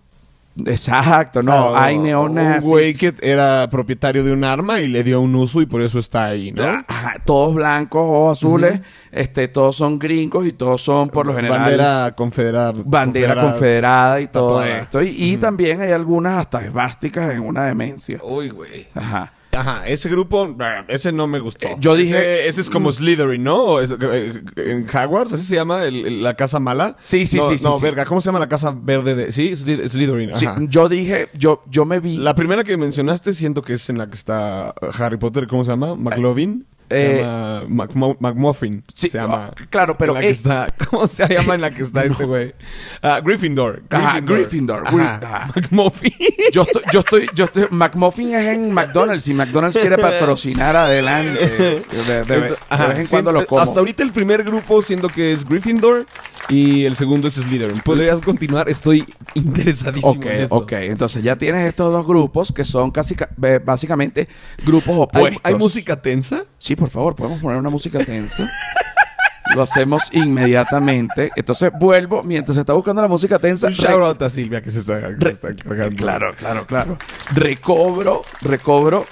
[0.66, 2.64] Exacto, no, Ah, hay neonazis.
[2.64, 5.84] Un güey que era propietario de un arma y le dio un uso y por
[5.84, 6.64] eso está ahí, ¿no?
[6.88, 8.82] Ajá, todos blancos, ojos azules,
[9.12, 12.74] este, todos son gringos y todos son por lo general Bandera confederada.
[12.84, 14.80] bandera confederada y todo tatuada.
[14.80, 15.04] esto.
[15.04, 18.20] Y, y también hay algunas hasta esvásticas en una demencia.
[18.24, 18.88] Uy, güey.
[18.96, 19.34] Ajá.
[19.60, 20.56] Ajá, ese grupo,
[20.88, 21.68] ese no me gustó.
[21.68, 23.64] Eh, yo dije- Ese, ese es como Slytherin, ¿no?
[23.64, 25.84] O es- eh, en Hogwarts, ¿así se llama?
[25.86, 26.96] El- el- la casa mala.
[27.00, 27.84] Sí, sí, No, sí, No, sí.
[27.84, 29.32] verga, ¿cómo se llama la casa verde de...?
[29.32, 32.18] Sí, Sly- Slytherin, Sí, yo dije, yo, yo me vi.
[32.18, 35.72] La primera que mencionaste siento que es en la que está Harry Potter, ¿cómo se
[35.72, 35.96] llama?
[35.96, 36.66] McLovin.
[36.90, 38.84] Se eh, llama McMuffin.
[38.94, 39.52] Sí, se llama.
[39.52, 42.04] ah, claro, pero En la que eh, está, ¿Cómo se llama en la que está
[42.06, 42.54] este güey?
[43.02, 43.82] Ah, Gryffindor.
[43.90, 45.52] Ajá, Gryffindor, Ajá, Gry- ajá.
[45.56, 46.14] McMuffin.
[46.54, 47.68] Yo estoy, yo estoy, yo estoy.
[47.72, 51.38] McMuffin es en McDonald's y McDonald's quiere patrocinar adelante.
[51.48, 51.58] De,
[52.04, 53.62] de- de- de Ajá, vez en cuando lo como.
[53.62, 56.06] Hasta ahorita el primer grupo siento que es Gryffindor
[56.50, 57.80] y el segundo es Slytherin.
[57.82, 58.70] ¿Podrías continuar?
[58.70, 60.56] Estoy interesadísimo Ok, en esto.
[60.56, 60.72] ok.
[60.74, 64.28] Entonces ya tienes estos dos grupos que son casi ca- eh, básicamente
[64.66, 65.42] grupos ¿Hay, opuestos.
[65.44, 66.44] hay música tensa?
[66.58, 68.50] Sí, por favor, podemos poner una música tensa.
[69.56, 71.32] Lo hacemos inmediatamente.
[71.36, 73.68] Entonces vuelvo mientras se está buscando la música tensa.
[73.68, 75.96] Un shout out a Silvia que se está, que se está cargando.
[75.96, 76.98] Claro, claro, claro.
[77.34, 79.06] Recobro, recobro.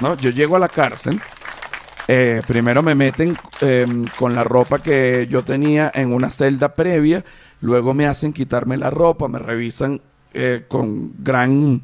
[0.00, 0.16] ¿no?
[0.18, 1.20] Yo llego a la cárcel.
[2.10, 3.86] Eh, primero me meten eh,
[4.18, 7.22] con la ropa que yo tenía en una celda previa.
[7.60, 9.28] Luego me hacen quitarme la ropa.
[9.28, 10.00] Me revisan
[10.32, 11.82] eh, con gran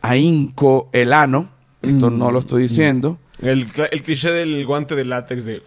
[0.00, 1.50] ahínco el ano.
[1.82, 3.18] Esto no lo estoy diciendo.
[3.40, 5.62] El, el cliché del guante de látex de...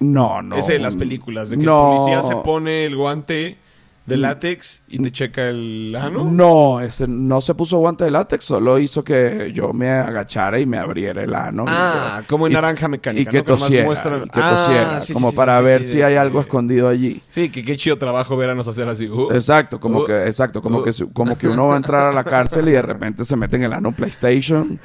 [0.00, 0.56] No, no.
[0.56, 1.92] Ese de las películas, de que No.
[1.92, 3.58] el policía se pone el guante
[4.06, 6.24] de látex y te checa el ano.
[6.30, 10.66] No, ese no se puso guante de látex, solo hizo que yo me agachara y
[10.66, 11.64] me abriera el ano.
[11.66, 13.30] Ah, como en Y- Naranja Mecánica.
[13.30, 13.44] Y que ¿no?
[13.44, 16.04] tosiera, y que Ah, tosiera, sí, sí, como sí, para sí, ver sí, si de-
[16.04, 17.22] hay algo escondido allí.
[17.30, 19.08] Sí, que qué chido trabajo vernos hacer así.
[19.08, 19.32] Uh.
[19.32, 20.04] Exacto, como Uh.
[20.06, 20.82] que, exacto, como Uh.
[20.84, 23.56] que, como que uno va a entrar a la cárcel y de repente se mete
[23.56, 24.78] en el ano un PlayStation,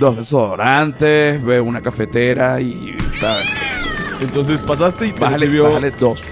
[0.00, 3.46] dos desodorantes, ve una cafetera y, ¿sabes?
[4.20, 5.64] Entonces pasaste y te Bájale, recibió...
[5.64, 6.24] bájale dos.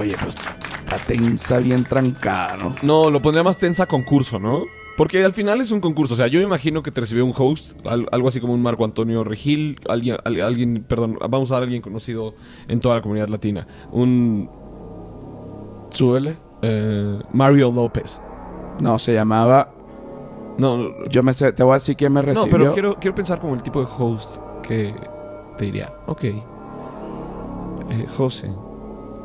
[0.00, 2.74] Oye, pues está tensa, bien trancada, ¿no?
[2.82, 4.64] No, lo pondría más tensa concurso, ¿no?
[4.96, 6.14] Porque al final es un concurso.
[6.14, 8.62] O sea, yo me imagino que te recibió un host, al- algo así como un
[8.62, 12.34] Marco Antonio Regil, alguien, al- alguien, perdón, vamos a dar a alguien conocido
[12.66, 13.66] en toda la comunidad latina.
[13.92, 14.50] Un
[15.90, 16.36] Súbele.
[16.62, 18.20] eh, Mario López.
[18.80, 19.70] No, se llamaba.
[20.58, 22.50] No, no, Yo me sé, te voy a decir quién me no, recibió.
[22.58, 24.92] pero quiero, quiero pensar como el tipo de host que
[25.56, 26.44] te diría, ok, eh,
[28.16, 28.50] José,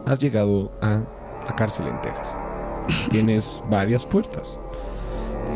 [0.05, 1.01] has llegado a
[1.47, 2.37] la cárcel en Texas.
[3.09, 4.59] Tienes varias puertas.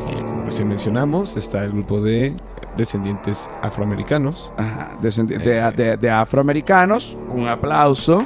[0.08, 2.36] Eh, como recién mencionamos, está el grupo de
[2.78, 4.52] descendientes afroamericanos.
[4.58, 7.18] Ajá, descendi- de, de- de afroamericanos.
[7.34, 8.24] Un aplauso.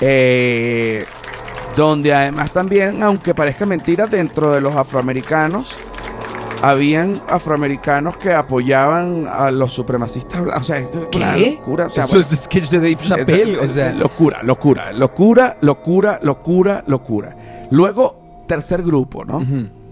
[0.00, 1.04] Eh,
[1.76, 5.74] donde además también, aunque parezca mentira, dentro de los afroamericanos,
[6.62, 10.60] habían afroamericanos que apoyaban a los supremacistas blancos.
[10.60, 11.86] O sea, esto es una locura.
[11.86, 13.52] O sea, Eso bueno, es sketch de Dave Chappelle.
[13.64, 17.36] es- o sea, locura, locura, locura, locura, locura, locura.
[17.70, 19.44] Luego, tercer grupo, ¿no?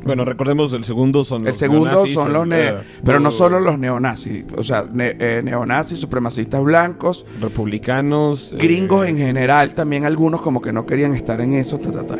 [0.02, 3.20] Bueno, recordemos, el segundo son El los segundo neonazis, son el- los ne eh, pero
[3.20, 9.18] no solo los neonazis, o sea, ne- eh, neonazis, supremacistas blancos, republicanos, eh, gringos en
[9.18, 12.16] general, también algunos como que no querían estar en eso, ta, ta, ta.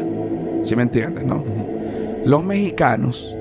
[0.63, 1.43] ¿Sí me entiendes, no?
[2.27, 3.35] Los mexicanos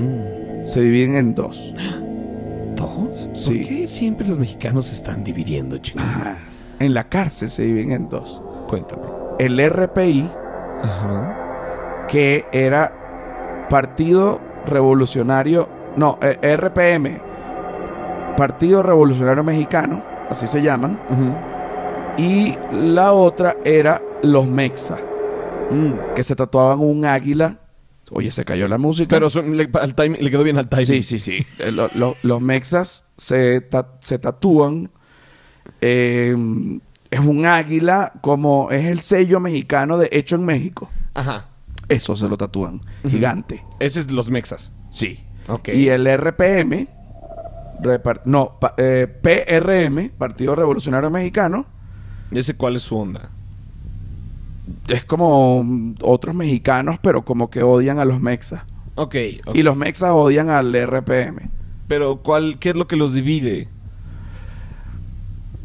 [0.00, 0.33] mm.
[0.64, 1.72] Se dividen en dos.
[2.76, 3.28] ¿Dos?
[3.34, 3.58] Sí.
[3.60, 6.04] ¿Por qué siempre los mexicanos se están dividiendo, chingón?
[6.06, 6.36] Ah,
[6.80, 8.42] en la cárcel se dividen en dos.
[8.68, 9.02] Cuéntame.
[9.38, 10.28] El RPI,
[10.82, 12.06] Ajá.
[12.08, 17.20] que era Partido Revolucionario, no, eh, RPM,
[18.36, 20.98] Partido Revolucionario Mexicano, así se llaman,
[22.16, 24.96] y la otra era los Mexa,
[25.70, 26.14] Mm.
[26.14, 27.56] que se tatuaban un águila.
[28.10, 29.08] Oye, se cayó la música.
[29.16, 30.86] Pero son- le, al time- le quedó bien al timing.
[30.86, 31.46] sí, sí, sí.
[31.58, 34.90] Eh, lo- lo- los Mexas se, ta- se tatúan.
[35.80, 36.36] eh,
[37.10, 40.90] es un águila como es el sello mexicano de hecho en México.
[41.14, 41.48] Ajá.
[41.88, 42.80] Eso se lo tatúan.
[43.08, 43.62] Gigante.
[43.78, 44.72] Ese es los mexas.
[44.90, 45.24] Sí.
[45.48, 45.68] Ok.
[45.68, 46.88] Y el RPM,
[48.24, 51.66] no, pa- eh, PRM, Partido Revolucionario Mexicano,
[52.30, 53.30] ¿Ese cuál es su onda?
[54.88, 58.62] Es como otros mexicanos, pero como que odian a los mexas.
[58.94, 59.16] Ok.
[59.46, 59.54] ok.
[59.56, 61.50] Y los mexas odian al RPM.
[61.88, 63.68] Pero ¿cuál, ¿qué es lo que los divide?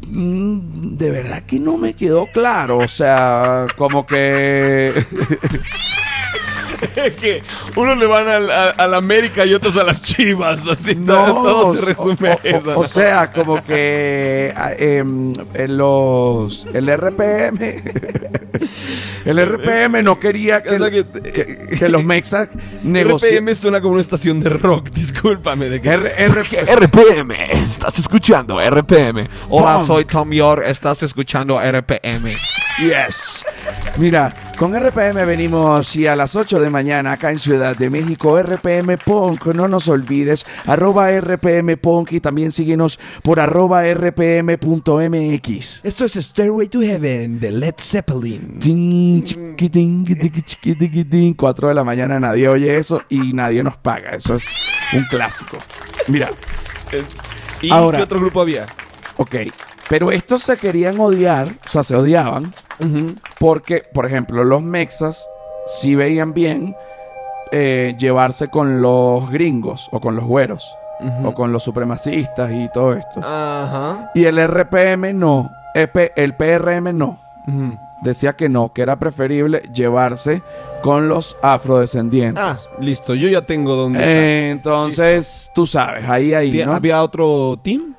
[0.08, 2.78] Mm, de verdad que no me quedó claro.
[2.78, 4.92] O sea, como que.
[7.20, 7.42] que
[7.76, 10.66] unos le van al, a, a la América y otros a las Chivas.
[10.66, 12.78] Así No, todo se o- resume o, o- eso.
[12.78, 17.58] o sea, como que ah, em, en los el RPM
[19.24, 20.78] el RPM no quería que,
[21.78, 22.48] que- los mexas
[22.82, 24.90] negociaran RPM suena como una estación de rock.
[24.90, 25.68] Discúlpame.
[25.68, 25.90] De que...
[25.96, 29.28] RPM, estás escuchando RPM.
[29.48, 29.86] Hola, Punk.
[29.86, 32.34] soy Tom York, estás escuchando RPM.
[32.78, 33.44] Yes.
[33.98, 38.38] Mira, con RPM venimos y a las 8 de mañana acá en Ciudad de México,
[38.38, 44.60] RPM Punk, no nos olvides, arroba RPM Punk y también síguenos por arroba rpm.mx.
[45.82, 48.58] Esto es Stairway to Heaven de Led Zeppelin.
[48.58, 51.32] Ting, chiquitín, chiqui, chiquitiquitín.
[51.32, 54.10] 4 de la mañana nadie oye eso y nadie nos paga.
[54.10, 54.44] Eso es
[54.92, 55.56] un clásico.
[56.08, 56.28] Mira,
[57.62, 58.66] ¿Y Ahora- qué otro grupo había?
[59.16, 59.36] ok.
[59.88, 62.52] Pero estos se querían odiar, o sea, se odiaban,
[63.38, 65.26] porque, por ejemplo, los mexas
[65.66, 66.74] sí veían bien
[67.52, 70.76] eh, llevarse con los gringos o con los güeros
[71.24, 73.20] o con los supremacistas y todo esto.
[73.20, 74.10] Ajá.
[74.14, 77.18] Y el RPM no, EP el PRM no.
[78.02, 80.42] Decía que no, que era preferible llevarse
[80.82, 82.42] con los afrodescendientes.
[82.42, 83.14] Ah, listo.
[83.14, 83.90] Yo ya tengo.
[83.94, 86.72] Eh, entonces, tú sabes, ahí, ahí, ¿no?
[86.72, 87.94] ¿Había otro team?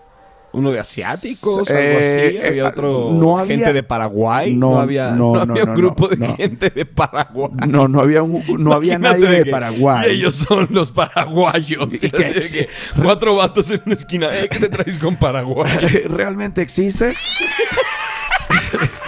[0.54, 2.38] Uno de asiáticos, Eh, algo así.
[2.38, 4.54] eh, Había otro no había- gente de Paraguay.
[4.56, 6.36] No, No, había, no, no, había no, un grupo de no.
[6.36, 7.52] gente de Paraguay.
[7.68, 10.10] No, no había, un- no había nadie de que- Paraguay.
[10.10, 11.88] Y ellos son los paraguayos.
[11.94, 12.40] ¿Y qué?
[12.52, 12.70] Que
[13.02, 14.30] cuatro vatos en una esquina.
[14.38, 15.72] Eh, ¿Qué te traes con Paraguay?
[16.10, 17.18] ¿Realmente existes?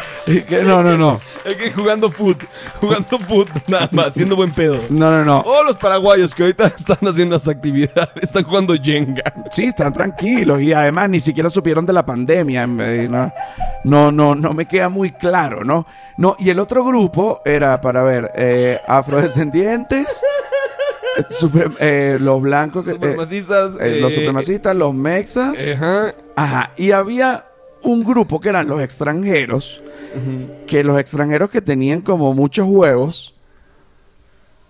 [0.64, 1.20] No, no, no.
[1.44, 2.42] Es que jugando foot.
[2.80, 4.08] Jugando foot, nada más.
[4.08, 4.80] Haciendo buen pedo.
[4.90, 5.40] No, no, no.
[5.46, 8.10] Oh, los paraguayos que ahorita están haciendo unas actividades.
[8.24, 9.24] Están jugando Jenga.
[9.52, 12.66] Sí, están tranquilos y además ni siquiera supieron de la pandemia.
[12.66, 13.32] No,
[13.84, 15.86] no, no, no me queda muy claro, ¿no?
[16.18, 20.08] No, y el otro grupo era para ver eh, afrodescendientes,
[21.32, 23.74] supre- eh, los blancos, que- eh, Supremacistas.
[23.82, 26.14] eh, los supremacistas, los mexas, Ajá.
[26.36, 27.46] ajá, y había
[27.84, 29.82] un grupo que eran los extranjeros,
[30.68, 33.33] que los extranjeros que tenían como muchos huevos,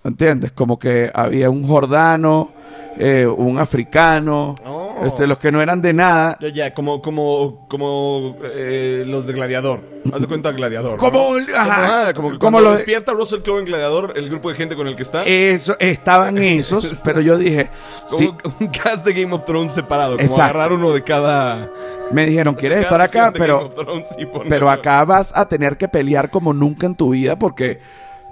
[0.03, 0.51] ¿entiendes?
[0.51, 2.51] Como que había un jordano,
[2.97, 5.01] eh, un africano, Oh.
[5.05, 6.37] este, los que no eran de nada.
[6.39, 9.81] Ya, ya, como, como, como eh, los de Gladiador.
[10.13, 10.91] Haz de cuenta Gladiador.
[10.91, 10.97] ¿no?
[10.97, 14.75] Como- ajá, como, como como los despierta Russell Crowe en Gladiador, el grupo de gente
[14.75, 15.23] con el que está.
[15.25, 17.69] Eso, estaban esos, pero yo dije,
[18.05, 20.11] como sí, un cast de Game of Thrones separado.
[20.17, 20.43] Como Exacto.
[20.43, 21.69] agarrar uno de cada.
[22.11, 23.31] me dijeron, ¿quieres estar acá?
[23.35, 24.09] Pero, Thrones
[24.47, 27.79] pero acá vas a tener que pelear como nunca en tu vida porque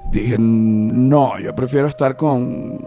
[0.10, 2.80] dije, no, yo prefiero estar con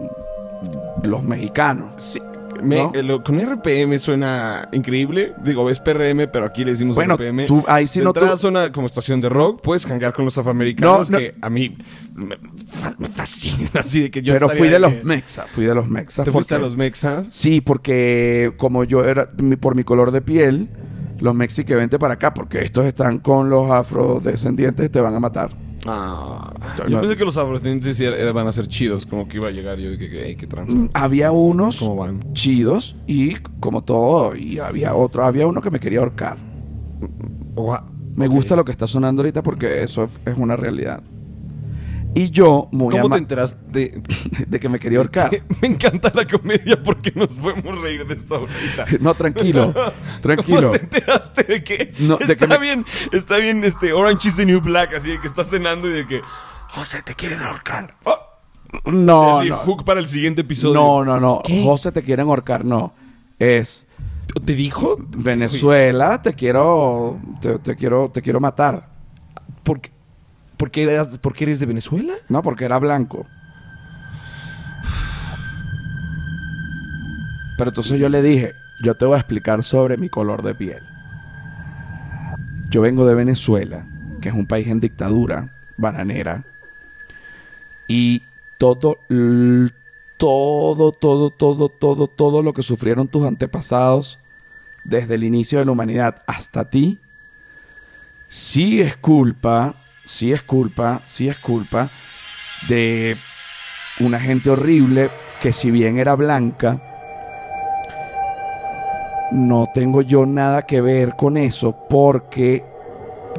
[1.03, 1.93] los mexicanos.
[2.05, 2.19] Sí.
[2.63, 2.91] Me- ¿no?
[2.95, 5.33] eh, lo- con RPM suena increíble.
[5.43, 7.45] Digo, es PRM, pero aquí le decimos Bueno, RPM.
[7.47, 9.61] tú- ahí sí de no tú- suena como estación de rock.
[9.61, 11.19] Puedes hangar con los afroamericanos, No, no.
[11.21, 11.77] que a mí
[12.15, 13.69] me, fa- me fascina.
[13.79, 16.23] Así de que yo pero fui de los mexas, fui de los mexas.
[16.23, 17.27] ¿Te fuiste a los mexas?
[17.29, 20.69] Sí, porque como yo era, por mi color de piel,
[21.19, 25.19] los mexi que vente para acá, porque estos están con los afrodescendientes, te van a
[25.19, 25.49] matar.
[25.85, 26.51] Ah,
[26.87, 27.01] yo no.
[27.01, 29.77] pensé que los afrodescendientes sí era- van a ser chidos, como que iba a llegar
[29.77, 30.75] yo y que, que, tranza.
[30.93, 32.33] Había unos ¿Cómo van?
[32.33, 36.37] chidos y como todo, y había otro, había uno que me quería ahorcar.
[38.15, 41.03] Me gusta lo que está sonando ahorita porque eso es, es una realidad.
[42.15, 44.01] Y yo, muy ¿Cómo ama- te enteraste?
[44.47, 45.29] de que me quería ahorcar.
[45.61, 48.85] Me encanta la comedia porque nos podemos reír de esto ahorita.
[49.01, 49.73] No, tranquilo,
[50.21, 50.69] tranquilo.
[50.69, 54.29] ¿Cómo te enteraste de que No, de está que me- bien, está bien este Orange
[54.29, 56.21] is the New Black, así de que estás cenando y de que
[56.69, 57.95] José te quieren ahorcar.
[58.05, 58.17] Oh,
[58.91, 60.73] No, así, no, hook para el siguiente episodio.
[60.75, 61.41] no, no, no.
[61.45, 61.63] ¿Qué?
[61.63, 62.93] José te quieren ahorcar, no.
[63.39, 63.87] Es
[64.45, 64.97] ¿Te dijo?
[64.99, 68.89] Venezuela, te quiero, te, te quiero, te quiero matar.
[69.63, 69.79] ¿Por
[70.69, 72.13] qué, por qué eras, por qué eres de Venezuela?
[72.29, 73.25] No, porque era blanco.
[77.57, 80.83] Pero entonces yo le dije, yo te voy a explicar sobre mi color de piel.
[82.69, 83.85] Yo vengo de Venezuela,
[84.21, 86.43] que es un país en dictadura bananera.
[87.87, 88.23] Y
[88.57, 88.97] todo,
[90.17, 94.19] todo, todo, todo, todo, todo lo que sufrieron tus antepasados
[94.83, 96.99] desde el inicio de la humanidad hasta ti,
[98.27, 99.75] sí es culpa,
[100.05, 101.89] sí es culpa, sí es culpa
[102.69, 103.17] de
[103.99, 105.09] una gente horrible
[105.41, 106.81] que si bien era blanca,
[109.31, 112.63] no tengo yo nada que ver con eso porque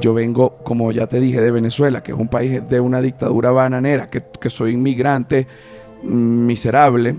[0.01, 3.51] yo vengo, como ya te dije, de Venezuela, que es un país de una dictadura
[3.51, 5.47] bananera, que, que soy inmigrante
[6.03, 7.17] mm, miserable,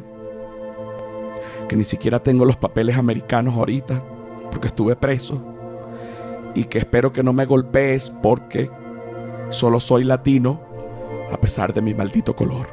[1.68, 4.04] que ni siquiera tengo los papeles americanos ahorita,
[4.52, 5.42] porque estuve preso,
[6.54, 8.70] y que espero que no me golpees porque
[9.50, 10.62] solo soy latino,
[11.32, 12.68] a pesar de mi maldito color.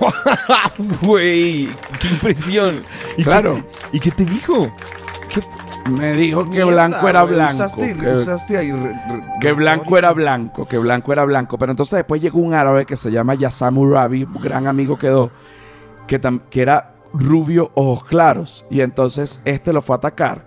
[1.02, 1.68] Güey,
[2.00, 2.82] qué impresión.
[3.16, 3.54] ¿Y Claro.
[3.90, 4.70] qué- ¿Y qué te dijo?
[5.28, 5.42] ¿Qué
[5.90, 7.54] Me dijo que blanco era blanco.
[7.54, 11.58] Usaste, que- usaste ahí re- re- Que blanco era blanco, que blanco era blanco.
[11.58, 15.30] Pero entonces después llegó un árabe que se llama Yasamu Rabi, un gran amigo quedó,
[16.06, 16.20] que
[16.62, 18.64] era rubio, ojos claros.
[18.70, 20.44] Y entonces este lo fue a atacar.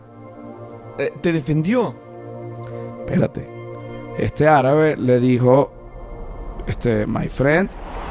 [0.99, 1.95] Eh, ¿Te defendió?
[3.05, 3.47] Espérate.
[4.17, 5.71] Este árabe le dijo,
[6.67, 7.69] este, my friend,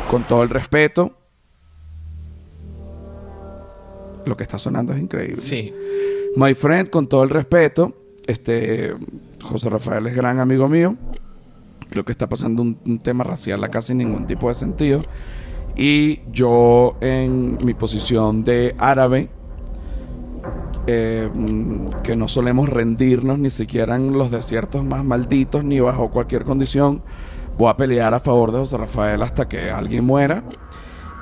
[0.09, 1.13] con todo el respeto.
[4.25, 5.41] Lo que está sonando es increíble.
[5.41, 5.75] Sí.
[6.37, 7.95] My friend, con todo el respeto,
[8.27, 8.95] este
[9.43, 10.97] José Rafael es gran amigo mío.
[11.91, 15.03] Creo que está pasando un, un tema racial a casi ningún tipo de sentido.
[15.77, 19.29] Y yo en mi posición de árabe,
[20.87, 21.31] eh,
[22.03, 27.03] que no solemos rendirnos ni siquiera en los desiertos más malditos ni bajo cualquier condición,
[27.57, 30.45] voy a pelear a favor de José Rafael hasta que alguien muera.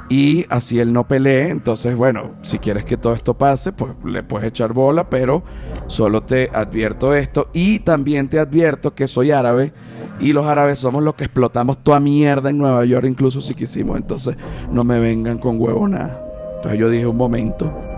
[0.08, 4.22] Y así él no pelee, entonces bueno, si quieres que todo esto pase, pues le
[4.22, 5.42] puedes echar bola, pero
[5.86, 7.48] solo te advierto esto.
[7.54, 9.72] Y también te advierto que soy árabe
[10.20, 13.96] y los árabes somos los que explotamos toda mierda en Nueva York, incluso si quisimos.
[13.96, 14.36] Entonces
[14.70, 16.22] no me vengan con huevo nada.
[16.56, 17.91] Entonces yo dije un momento.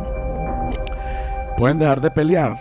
[1.57, 2.57] Pueden dejar de pelear.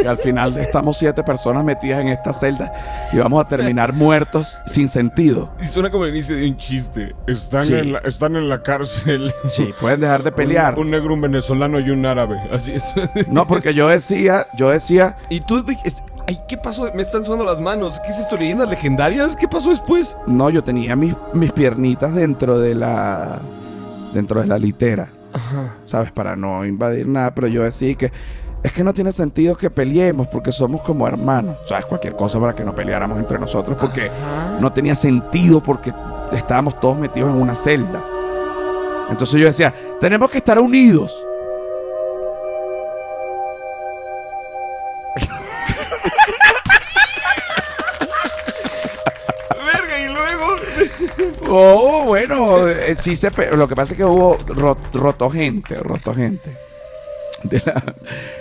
[0.00, 2.72] Que al final estamos siete personas metidas en esta celda
[3.12, 5.50] y vamos a terminar muertos sin sentido.
[5.60, 7.14] Y suena como el inicio de un chiste.
[7.26, 7.74] Están, Sí.
[7.74, 9.32] en, la, están en la cárcel.
[9.48, 10.74] Sí, pueden dejar de pelear.
[10.78, 12.40] Un, un negro, un venezolano y un árabe.
[12.50, 12.84] Así es.
[13.28, 16.90] No, porque yo decía, yo decía, Y tú dijiste, ay, ¿qué pasó?
[16.94, 18.00] Me están sonando las manos.
[18.00, 18.38] ¿Qué es esto?
[18.38, 19.36] ¿Leyendas legendarias?
[19.36, 20.16] ¿Qué pasó después?
[20.26, 23.38] no, yo tenía mis, mis piernitas dentro de la
[24.14, 25.08] dentro de la litera.
[25.86, 26.12] ¿Sabes?
[26.12, 28.12] Para no invadir nada, pero yo decía que
[28.62, 31.56] es que no tiene sentido que peleemos porque somos como hermanos.
[31.66, 31.86] ¿Sabes?
[31.86, 34.10] Cualquier cosa para que no peleáramos entre nosotros porque
[34.60, 35.92] no tenía sentido porque
[36.32, 38.02] estábamos todos metidos en una celda.
[39.10, 41.26] Entonces yo decía, tenemos que estar unidos.
[51.54, 55.74] Oh, bueno, eh, sí se pe- lo que pasa es que hubo ro- roto gente,
[55.76, 56.50] roto gente.
[57.44, 57.82] De la-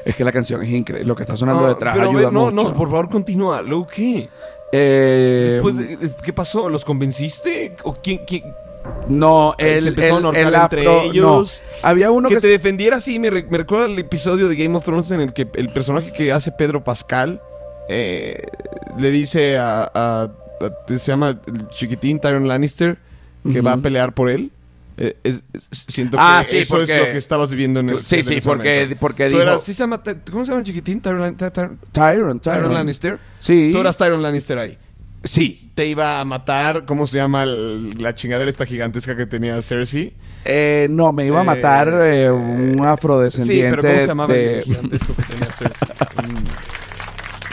[0.06, 2.24] es que la canción es increíble, lo que está sonando detrás Ah, pero a ayuda
[2.26, 2.64] ver, no, mucho.
[2.70, 3.62] no, por favor, continúa.
[3.64, 4.30] ¿Luego qué?
[4.72, 6.70] Eh, Después de- ¿Qué pasó?
[6.70, 7.76] ¿Los convenciste?
[7.84, 8.22] ¿O quién?
[8.26, 8.44] quién?
[9.08, 11.62] no, se el, empezaron a el, ahorcar el entre afro- ellos.
[11.84, 13.20] Había uno que que, te se- defendiera así.
[13.20, 16.12] Me, re- me recuerda el episodio de Game of Thrones en el que el personaje
[16.14, 17.42] que hace Pedro Pascal
[17.90, 18.44] eh,
[18.98, 19.92] le dice a-
[20.88, 22.98] Se llama el chiquitín Tyron Lannister
[23.52, 24.52] que va a pelear por él.
[24.98, 27.90] Eh, es- es- siento Ah, que sí, eso porque- es lo que estabas viviendo en
[27.90, 28.98] ese Sí, en sí, ese porque- momento.
[29.00, 30.02] porque Tú dijo- eras- sí se llama,
[30.32, 31.02] ¿Cómo se llama el chiquitín?
[31.02, 32.74] Tyron, Tyron, Tyron Tyron.
[32.74, 33.18] Lannister.
[33.40, 33.72] Sí.
[33.74, 34.78] Tú eras Tyron Lannister ahí.
[35.24, 35.72] Sí.
[35.76, 40.14] Te iba a matar, ¿cómo se llama el- la chingadera esta gigantesca que tenía Cersei?
[40.46, 44.34] Eh, no, me iba a Eh, matar eh, un Sí, afrodescendiente pero ¿cómo se llamaba
[44.34, 45.88] de- el gigantesco que tenía Cersei?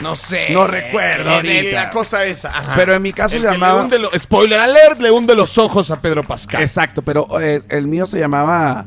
[0.01, 0.47] No sé.
[0.51, 1.83] No recuerdo Eh, de ahorita.
[1.83, 2.49] La cosa esa.
[2.49, 2.73] ajá.
[2.75, 3.79] Pero en mi caso El se que llamaba...
[3.79, 6.61] Le hunde lo- spoiler alert, le hunde los ojos a Pedro Pascal.
[6.61, 8.85] Exacto, pero eh, el mío se llamaba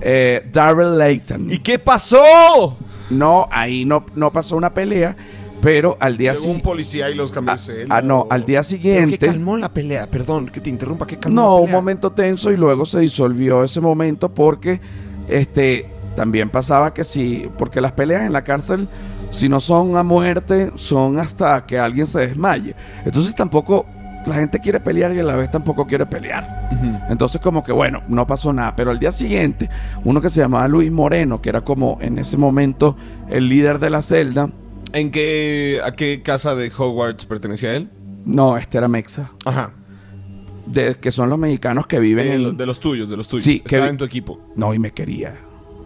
[0.00, 1.50] eh, Darrell Layton.
[1.50, 2.76] ¿Y qué pasó?
[3.10, 5.16] No, ahí no, no pasó una pelea,
[5.60, 6.64] pero al día Llegó un siguiente...
[6.64, 9.18] policía y los cambió Ah, de ah, no, al día Pero siguiente...
[9.18, 11.76] que calmó la pelea, perdón, que te interrumpa, que calmó No, la un pelea?
[11.76, 14.80] momento tenso y luego se disolvió ese momento porque
[15.28, 15.86] este
[16.16, 18.88] también pasaba que si porque las peleas en la cárcel
[19.30, 22.74] si no son a muerte son hasta que alguien se desmaye.
[23.04, 23.86] Entonces tampoco
[24.26, 26.68] la gente quiere pelear y a la vez tampoco quiere pelear.
[27.08, 29.70] Entonces como que bueno, no pasó nada, pero al día siguiente
[30.04, 32.96] uno que se llamaba Luis Moreno, que era como en ese momento
[33.30, 34.50] el líder de la celda,
[34.92, 37.88] ¿En qué, a qué casa de Hogwarts pertenecía él?
[38.26, 39.70] no, este era Mexa, Ajá.
[40.66, 43.26] de, que son los mexicanos que viven de, en lo- de los tuyos, de los
[43.28, 43.44] tuyos.
[43.44, 44.40] Sí, que Estaba vi- en tu equipo.
[44.56, 45.34] No, y me quería.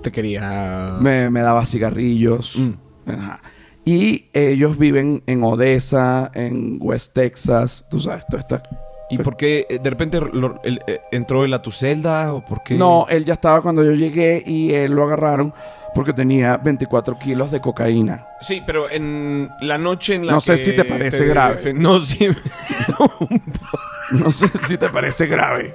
[0.03, 0.97] Te quería...
[1.01, 2.57] me, me daba cigarrillos.
[2.59, 2.70] Mm.
[3.07, 3.40] Ajá.
[3.84, 8.62] Y ellos viven en Odessa, en West Texas, tú sabes, todo está...
[9.11, 12.42] ¿Y por qué eh, de repente lo- él, eh, entró él a tu celda o
[12.42, 12.74] por qué?
[12.74, 15.52] No, él ya estaba cuando yo llegué y él lo agarraron
[15.94, 18.26] porque tenía 24 kilos de cocaína.
[18.40, 21.62] Sí, pero en la noche en la No que sé si te parece grave.
[21.62, 22.28] defen- No, sí.
[24.12, 25.74] No sé si te parece grave.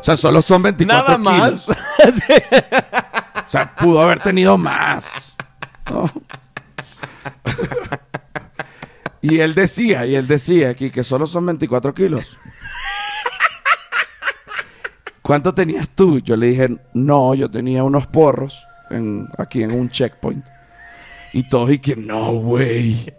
[0.00, 1.66] O sea, solo son 24 Nada más.
[1.66, 1.78] kilos.
[3.46, 5.10] O sea, pudo haber tenido más.
[5.90, 6.10] ¿No?
[9.22, 12.36] y él decía, y él decía aquí que solo son 24 kilos.
[15.22, 16.18] ¿Cuánto tenías tú?
[16.20, 18.64] Yo le dije, no, yo tenía unos porros
[19.38, 20.44] aquí en un checkpoint.
[21.32, 23.14] Y todos y que, no, güey.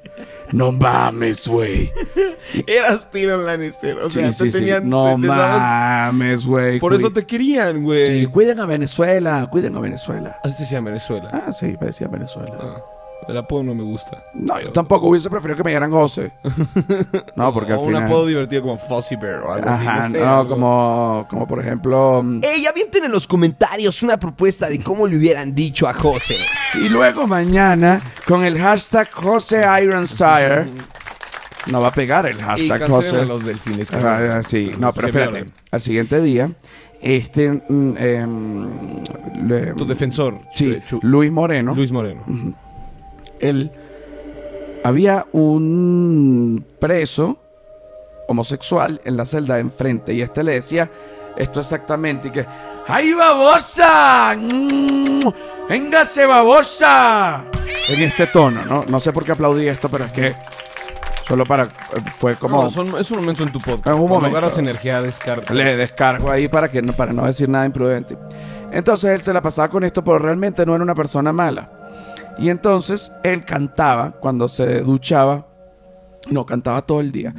[0.52, 1.92] No mames, güey.
[2.68, 3.98] Eras Tyrion Lannister.
[4.00, 4.58] O sea, Sí, sí.
[4.60, 4.90] tenían.
[4.90, 6.80] No les mames, güey.
[6.80, 8.06] Por eso te querían, güey.
[8.06, 10.40] Sí, cuiden a Venezuela, cuiden a Venezuela.
[10.44, 11.30] Así te decía Venezuela.
[11.32, 12.56] Ah, sí, decía Venezuela.
[12.60, 12.82] Ah,
[13.28, 14.24] el apodo no me gusta.
[14.34, 16.32] No, yo tampoco hubiese preferido que me dieran José.
[17.36, 18.04] No, porque al o un final...
[18.04, 19.86] apodo divertido como Fuzzy Bear o algo así.
[19.88, 20.50] Ajá, No, sé, no, algo.
[20.50, 22.22] como, como por ejemplo...
[22.24, 26.36] mm, Ey, avienten en los comentarios una propuesta de cómo le hubieran dicho a José.
[26.76, 30.66] Y luego mañana, con el hashtag José Ironstire,
[31.72, 33.26] no va a pegar el Y hashtag cancelen José.
[33.26, 33.92] los delfines.
[34.48, 35.46] Sí, no, pero espérate.
[35.72, 36.52] Al siguiente día,
[37.02, 37.50] este...
[37.68, 38.70] mm, em,
[39.48, 40.40] le- Tu defensor.
[40.54, 41.74] Sí, Chu- Luis Moreno.
[41.74, 42.24] Luis Moreno.
[43.42, 43.72] Él
[44.84, 47.38] había un preso
[48.28, 50.90] homosexual en la celda de enfrente y este le decía
[51.36, 52.46] esto exactamente y que
[52.88, 54.36] ¡Ay, babosa!
[54.36, 55.20] Mm,
[55.70, 57.44] ¡Véngase, babosa!
[57.88, 58.84] En este tono, ¿no?
[58.88, 60.36] No sé por qué aplaudí esto, pero es que
[61.28, 61.68] solo para...
[62.18, 62.64] Fue como...
[62.64, 63.88] No, son- es un momento en tu podcast.
[63.96, 64.36] En un momento.
[64.36, 65.54] agarras energía, descarga.
[65.54, 68.18] Le descargo ahí para, que no, para no decir nada imprudente.
[68.72, 71.70] Entonces él se la pasaba con esto, pero realmente no era una persona mala.
[72.38, 75.48] Y entonces él cantaba cuando se duchaba.
[76.30, 77.34] No, cantaba todo el día.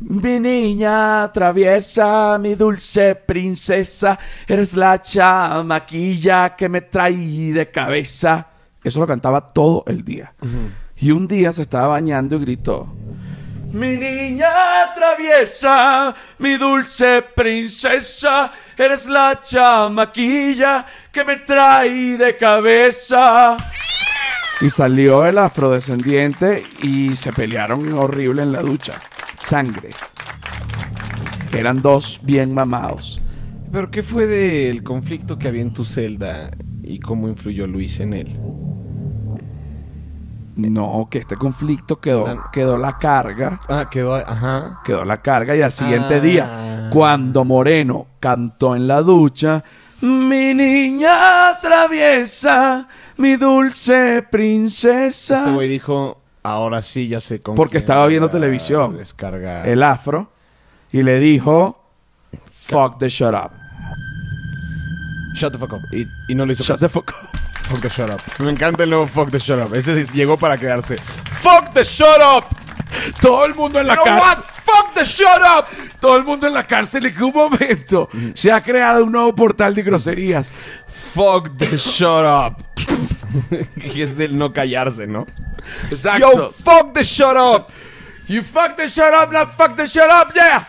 [0.00, 8.48] Mi niña traviesa, mi dulce princesa, eres la chamaquilla que me trae de cabeza.
[8.82, 10.34] Eso lo cantaba todo el día.
[10.96, 12.94] Y un día se estaba bañando y gritó.
[13.72, 23.56] Mi niña traviesa, mi dulce princesa, eres la chamaquilla que me trae de cabeza.
[24.60, 28.94] Y salió el afrodescendiente y se pelearon horrible en la ducha.
[29.40, 29.90] Sangre.
[31.52, 33.20] Eran dos bien mamados.
[33.72, 36.50] ¿Pero qué fue del conflicto que había en tu celda
[36.82, 38.36] y cómo influyó Luis en él?
[40.56, 42.50] No, que este conflicto quedó, Ah.
[42.52, 43.60] quedó la carga.
[43.68, 44.80] Ah, quedó, ajá.
[44.84, 46.20] Quedó la carga y al siguiente Ah.
[46.20, 49.64] día, cuando Moreno cantó en la ducha,
[50.02, 55.38] mi niña traviesa, mi dulce princesa.
[55.40, 58.96] Este güey dijo, ahora sí ya sé con Porque estaba viendo televisión.
[58.96, 59.68] Descargar.
[59.68, 60.30] el afro
[60.92, 61.80] y le dijo
[62.52, 63.50] fuck the shut up.
[65.34, 65.82] Shut the fuck up.
[65.92, 66.62] Y, y no lo hizo.
[66.62, 67.28] Shut the fuck up.
[67.64, 68.20] Fuck the shut up.
[68.38, 69.74] Me encanta el nuevo fuck the shut up.
[69.74, 70.98] Ese llegó para quedarse.
[71.40, 72.44] Fuck the shut up.
[73.20, 74.44] Todo el mundo en la You know cárcel.
[74.64, 75.66] Fuck the shut up.
[76.00, 79.74] Todo el mundo en la cárcel en un momento se ha creado un nuevo portal
[79.74, 80.52] de groserías.
[81.14, 82.64] Fuck the shut up.
[83.76, 85.26] y es del no callarse, ¿no?
[85.90, 86.32] Exacto.
[86.32, 87.68] Yo, fuck the shut up.
[88.26, 90.68] you fuck the shut up, not fuck the shut up, yeah.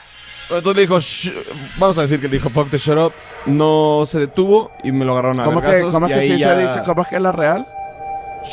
[0.50, 1.34] Entonces le dijo, "Sh-",
[1.78, 3.14] vamos a decir que le dijo fuck the shut up.
[3.46, 6.56] No se detuvo y me lo agarraron a ¿Cómo que, cómo es que sí ya-
[6.56, 6.82] se dice?
[6.86, 7.68] ¿Cómo es que es la real?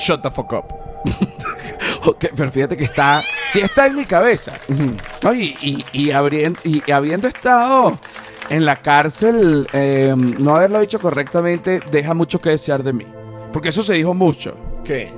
[0.04, 0.91] Shut the fuck up.
[2.04, 3.22] Ok, pero fíjate que está.
[3.52, 4.52] Sí está en mi cabeza.
[5.22, 5.34] ¿no?
[5.34, 7.98] Y, y, habiendo estado
[8.50, 13.06] en la cárcel, eh, no haberlo dicho correctamente deja mucho que desear de mí.
[13.52, 14.56] Porque eso se dijo mucho.
[14.84, 15.12] ¿Qué?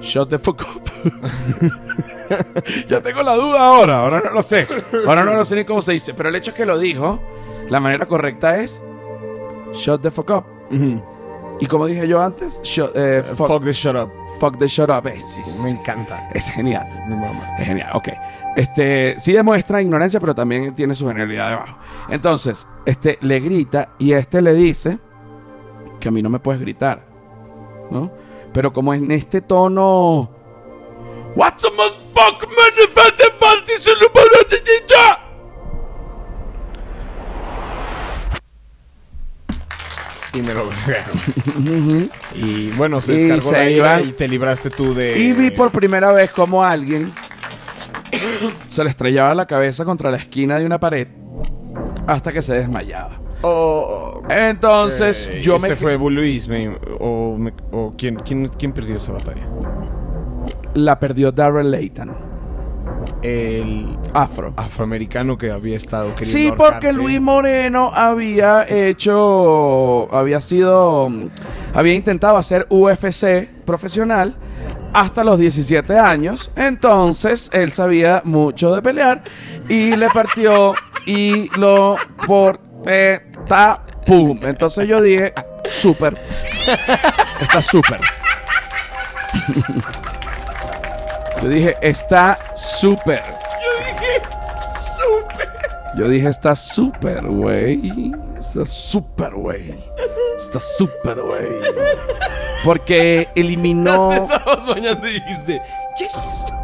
[0.00, 0.82] Shut the fuck up.
[2.88, 4.00] ya tengo la duda ahora.
[4.00, 4.68] Ahora no lo sé.
[5.06, 6.14] Ahora no lo sé ni cómo se dice.
[6.14, 7.20] Pero el hecho es que lo dijo.
[7.68, 8.82] La manera correcta es.
[9.72, 10.44] Shut the fuck up.
[11.58, 14.10] Y como dije yo antes, shut, eh, fuck, Fuck the shut up.
[14.38, 15.06] fuck the shut up.
[15.06, 16.28] Es, es- Me encanta.
[16.34, 16.86] es genial.
[17.08, 17.56] Mi mamá.
[17.58, 18.08] Es genial, ok.
[18.56, 21.78] Este, sí demuestra ignorancia, pero también tiene su genialidad debajo.
[22.10, 24.98] Entonces, este le grita y este le dice
[26.00, 27.06] que a mí no me puedes gritar,
[27.90, 28.10] ¿no?
[28.52, 30.30] Pero como en este tono...
[31.34, 32.48] What's a motherfucker,
[40.36, 40.68] Y me lo
[42.34, 44.08] y bueno, se Y descargó se la iban.
[44.08, 45.18] y te libraste tú de...
[45.18, 47.10] Y vi por primera vez como alguien
[48.68, 51.08] se le estrellaba la cabeza contra la esquina de una pared
[52.06, 53.20] hasta que se desmayaba.
[53.42, 55.76] Oh, Entonces, eh, yo este me...
[55.76, 59.46] fue Luis, me- o, me- o ¿quién, quién, quién perdió esa batalla?
[60.74, 62.25] La perdió Darrell Layton.
[63.22, 64.52] El Afro.
[64.56, 66.92] afroamericano que había estado queriendo Sí, porque ahorcarte.
[66.92, 71.08] Luis Moreno había hecho, había sido,
[71.74, 74.34] había intentado hacer UFC profesional
[74.92, 76.50] hasta los 17 años.
[76.56, 79.22] Entonces, él sabía mucho de pelear
[79.68, 80.74] y le partió
[81.06, 81.96] y lo
[82.26, 82.60] por
[83.48, 84.40] ta pum.
[84.42, 85.34] Entonces yo dije,
[85.70, 86.16] súper.
[87.40, 88.00] Está súper.
[91.42, 93.22] Yo dije, está súper.
[95.96, 98.12] Yo dije, está súper, güey.
[98.38, 99.74] Está súper, güey.
[100.36, 101.48] Está súper, güey.
[102.64, 104.12] Porque eliminó.
[104.30, 105.62] Estabas bañando y dijiste,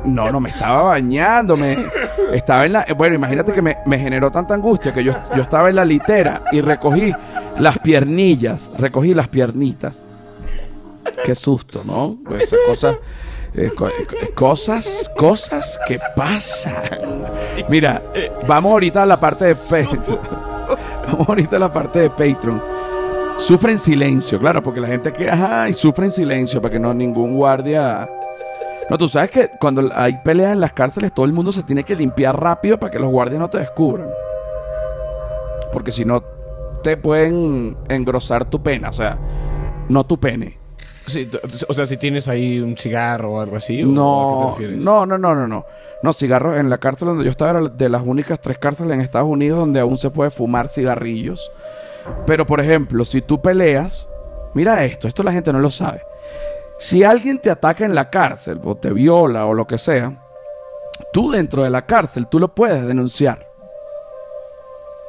[0.05, 1.57] No, no me estaba bañando.
[1.57, 1.87] Me...
[2.33, 2.83] Estaba en la.
[2.87, 5.85] eh, Bueno, imagínate que me, me generó tanta angustia que yo, yo estaba en la
[5.85, 7.13] litera y recogí
[7.59, 8.71] las piernillas.
[8.79, 10.09] Recogí las piernitas.
[11.25, 12.19] Qué susto, ¿no?
[12.39, 12.97] Esas cosas.
[13.55, 17.27] Eh, eh, cosas, cosas que pasan.
[17.69, 18.03] Mira,
[18.47, 20.19] vamos ahorita a la parte de Patreon.
[21.07, 22.63] Vamos ahorita a la parte de Patreon.
[23.37, 26.79] Sufre en silencio, claro, porque la gente que, ajá, y sufre en silencio para que
[26.79, 28.09] no ningún guardia.
[28.89, 31.83] No, tú sabes que cuando hay peleas en las cárceles, todo el mundo se tiene
[31.85, 34.09] que limpiar rápido para que los guardias no te descubran.
[35.73, 36.23] Porque si no,
[36.83, 39.19] te pueden engrosar tu pena, o sea,
[39.89, 40.62] no tu pene.
[41.13, 41.31] Sí,
[41.69, 43.83] o sea, si tienes ahí un cigarro o algo así.
[43.83, 44.85] ¿o a No, qué te refieres?
[44.85, 45.67] no, no, no, no, no.
[46.03, 49.01] No, cigarros en la cárcel donde yo estaba era de las únicas tres cárceles en
[49.01, 51.53] Estados Unidos donde aún se puede fumar cigarrillos.
[52.27, 54.09] Pero, por ejemplo, si tú peleas,
[54.55, 56.03] mira esto, esto la gente no lo sabe.
[56.79, 60.21] Si alguien te ataca en la cárcel o te viola o lo que sea,
[61.13, 63.49] tú dentro de la cárcel, tú lo puedes denunciar.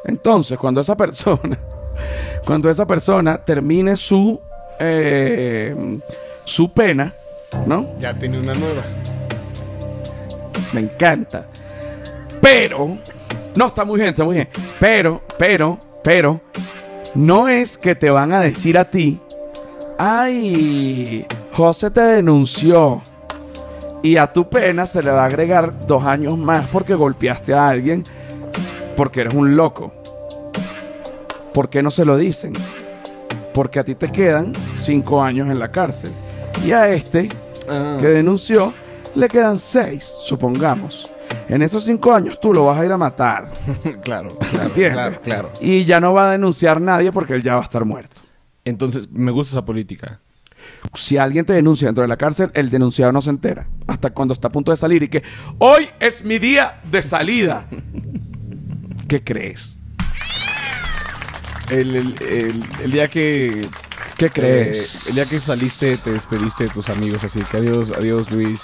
[0.06, 1.58] Entonces, cuando esa persona,
[2.46, 4.40] cuando esa persona termine su,
[4.80, 5.76] eh,
[6.46, 7.14] su pena,
[7.66, 7.88] ¿no?
[8.00, 8.84] Ya tiene una nueva.
[10.74, 11.46] Me encanta.
[12.42, 12.98] Pero,
[13.56, 14.50] no, está muy bien, está muy bien.
[14.80, 16.42] Pero, pero, pero,
[17.16, 19.20] no es que te van a decir a ti,
[19.98, 23.02] ay, José te denunció.
[24.02, 27.70] Y a tu pena se le va a agregar dos años más porque golpeaste a
[27.70, 28.04] alguien
[28.96, 29.94] porque eres un loco.
[31.54, 32.54] ¿Por qué no se lo dicen?
[33.54, 36.12] Porque a ti te quedan cinco años en la cárcel.
[36.66, 37.30] Y a este
[37.70, 37.98] Ah.
[38.00, 38.74] que denunció
[39.16, 41.10] le quedan seis, supongamos.
[41.48, 43.52] En esos cinco años tú lo vas a ir a matar.
[44.04, 45.52] claro, claro, claro, claro.
[45.62, 48.22] Y ya no va a denunciar nadie porque él ya va a estar muerto.
[48.66, 50.20] Entonces, me gusta esa política.
[50.94, 53.68] Si alguien te denuncia dentro de la cárcel, el denunciado no se entera.
[53.88, 55.22] Hasta cuando está a punto de salir y que
[55.60, 57.66] hoy es mi día de salida.
[59.08, 59.80] ¿Qué crees?
[61.74, 63.68] El, el- el- el día que...
[64.18, 65.08] ¿Qué eh, crees?
[65.10, 68.62] el día que saliste, te despediste de tus amigos, así que adiós, adiós Luis.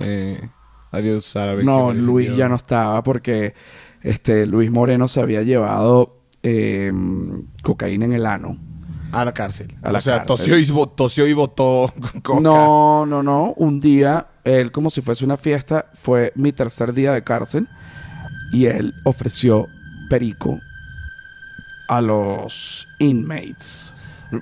[0.00, 0.48] Eh,
[0.90, 1.64] adiós Árabe.
[1.64, 2.44] No, Luis defendió.
[2.44, 3.54] ya no estaba porque
[4.02, 6.92] este Luis Moreno se había llevado eh,
[7.62, 8.58] cocaína en el ano.
[9.12, 9.74] A la cárcel.
[9.82, 10.36] A la o sea, cárcel.
[10.36, 11.34] Tosió, y, tosió y
[12.22, 12.40] coca.
[12.40, 13.54] No, no, no.
[13.56, 17.66] Un día, él como si fuese una fiesta, fue mi tercer día de cárcel
[18.52, 19.68] y él ofreció
[20.10, 20.60] perico
[21.88, 23.92] a los inmates.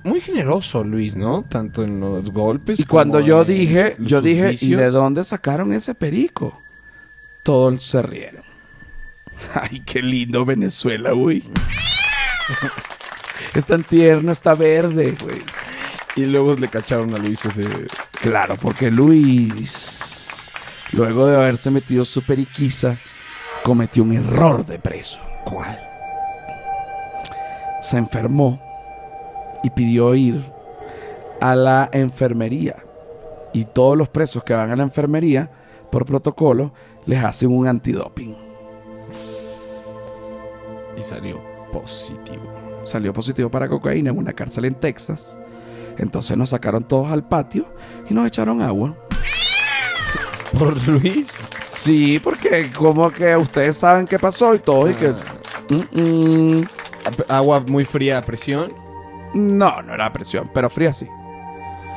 [0.02, 1.44] Muy generoso Luis, ¿no?
[1.48, 5.24] Tanto en los golpes Y cuando como yo en dije, yo dije, ¿y de dónde
[5.24, 6.60] sacaron ese perico?
[7.42, 8.42] Todos se rieron.
[9.54, 11.42] Ay, qué lindo Venezuela, güey.
[13.54, 15.42] es tan tierno, está verde, güey.
[16.16, 17.66] Y luego le cacharon a Luis ese...
[18.12, 20.48] Claro, porque Luis,
[20.92, 22.96] luego de haberse metido su periquiza,
[23.64, 25.20] cometió un error de preso.
[25.44, 25.93] ¿Cuál?
[27.84, 28.58] Se enfermó
[29.62, 30.42] y pidió ir
[31.38, 32.76] a la enfermería.
[33.52, 35.50] Y todos los presos que van a la enfermería,
[35.92, 36.72] por protocolo,
[37.04, 38.34] les hacen un antidoping.
[40.96, 42.42] Y salió positivo.
[42.84, 45.38] Salió positivo para cocaína en una cárcel en Texas.
[45.98, 47.66] Entonces nos sacaron todos al patio
[48.08, 48.94] y nos echaron agua.
[50.58, 51.26] ¿Por Luis?
[51.70, 55.12] Sí, porque como que ustedes saben qué pasó y todo y que...
[55.68, 56.64] Mm, mm.
[57.28, 58.72] Agua muy fría a presión.
[59.34, 61.06] No, no era presión, pero fría sí.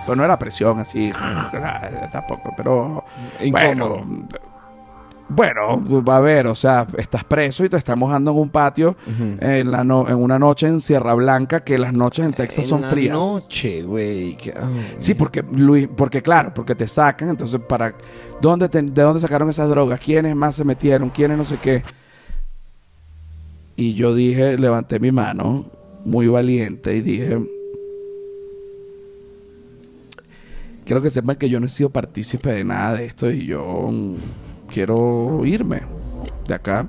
[0.05, 1.11] Pero no era presión así,
[2.11, 3.03] tampoco, pero...
[3.41, 4.05] Incómodo.
[5.29, 8.95] Bueno, bueno, a ver, o sea, estás preso y te están mojando en un patio
[9.41, 12.83] en, la no- en una noche en Sierra Blanca, que las noches en Texas son
[12.83, 13.13] la frías.
[13.17, 14.37] noche, güey.
[14.55, 14.69] ah.
[14.97, 17.93] Sí, porque Luis, porque claro, porque te sacan, entonces para
[18.39, 21.83] dónde te- de dónde sacaron esas drogas, quiénes más se metieron, quiénes no sé qué.
[23.77, 25.65] Y yo dije, levanté mi mano,
[26.03, 27.39] muy valiente, y dije,
[30.83, 33.89] quiero que sepan que yo no he sido partícipe de nada de esto y yo
[33.91, 34.15] mm,
[34.73, 35.81] quiero irme
[36.47, 36.87] de acá.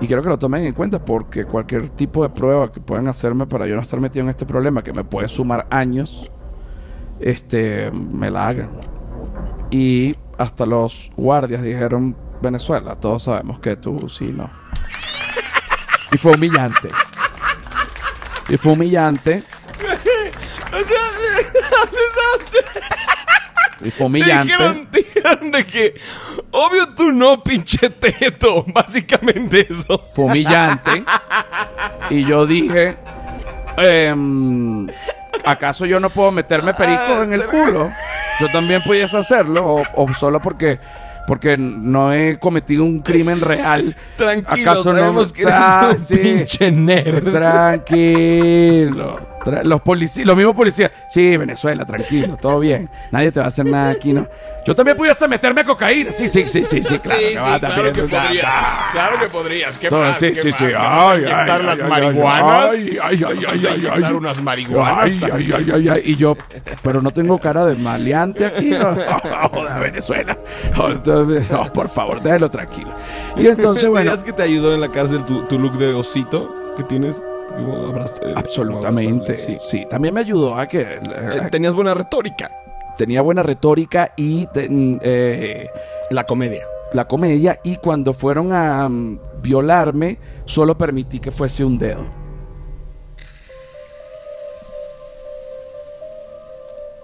[0.00, 3.46] Y quiero que lo tomen en cuenta porque cualquier tipo de prueba que puedan hacerme
[3.46, 6.30] para yo no estar metido en este problema, que me puede sumar años,
[7.18, 8.70] este, me la hagan.
[9.70, 14.48] Y hasta los guardias dijeron, Venezuela, todos sabemos que tú sí, no.
[16.12, 16.90] Y fue humillante.
[18.48, 19.42] Y fue humillante.
[23.82, 24.52] Y fue humillante.
[24.52, 25.94] Dijeron, dijeron de que,
[26.50, 28.64] obvio tú no, pinche teto.
[28.66, 30.04] Básicamente eso.
[30.14, 31.04] Fue humillante.
[32.10, 32.96] y yo dije,
[33.78, 34.86] em,
[35.44, 37.90] ¿acaso yo no puedo meterme perico en el culo?
[38.38, 40.78] Yo también pudiese hacerlo, o, o solo porque,
[41.26, 43.96] porque no he cometido un crimen real.
[44.16, 45.32] Tranquilo, ¿Acaso no?
[45.32, 46.16] que Ah, eres un sí.
[46.18, 47.30] pinche nerd.
[47.32, 49.29] Tranquilo.
[49.64, 50.90] Los policías, los mismos policías.
[51.08, 52.90] Sí, Venezuela, tranquilo, todo bien.
[53.10, 54.28] Nadie te va a hacer nada aquí, ¿no?
[54.66, 56.12] Yo también pudiese meterme cocaína.
[56.12, 57.20] Sí, sí, sí, sí, sí, claro.
[57.20, 57.92] que va, también,
[58.44, 59.78] ah, Claro que podrías.
[59.78, 60.18] ¿Qué todo, más?
[60.18, 60.58] sí, ¿Qué sí, más?
[60.58, 60.64] sí.
[60.66, 62.70] ¿Te vas Ay, a ay, ay, las marihuanas?
[62.72, 64.96] Ay, ay, ay, ¿Te ay, a ay, unas marihuanas?
[65.04, 66.02] Ay, ay, ay, ay, ay.
[66.04, 66.36] Y yo,
[66.82, 68.94] pero no tengo cara de maleante aquí, ¿no?
[69.52, 70.38] Joder, Venezuela.
[70.76, 72.92] Joder, no, por favor, déjelo tranquilo.
[73.36, 76.54] Y entonces, bueno, ¿Dirías que te ayudó en la cárcel tu, tu look de osito
[76.76, 77.22] que tienes?
[77.64, 79.36] Eh, absolutamente.
[79.36, 79.58] Sí.
[79.68, 82.50] sí, también me ayudó a que Eh, tenías buena retórica.
[82.96, 85.68] tenía buena retórica y ten- eh,
[86.10, 86.66] La comedia.
[86.92, 87.60] la comedia.
[87.62, 92.04] Y cuando fueron a mm, violarme, solo permití que fuese un dedo.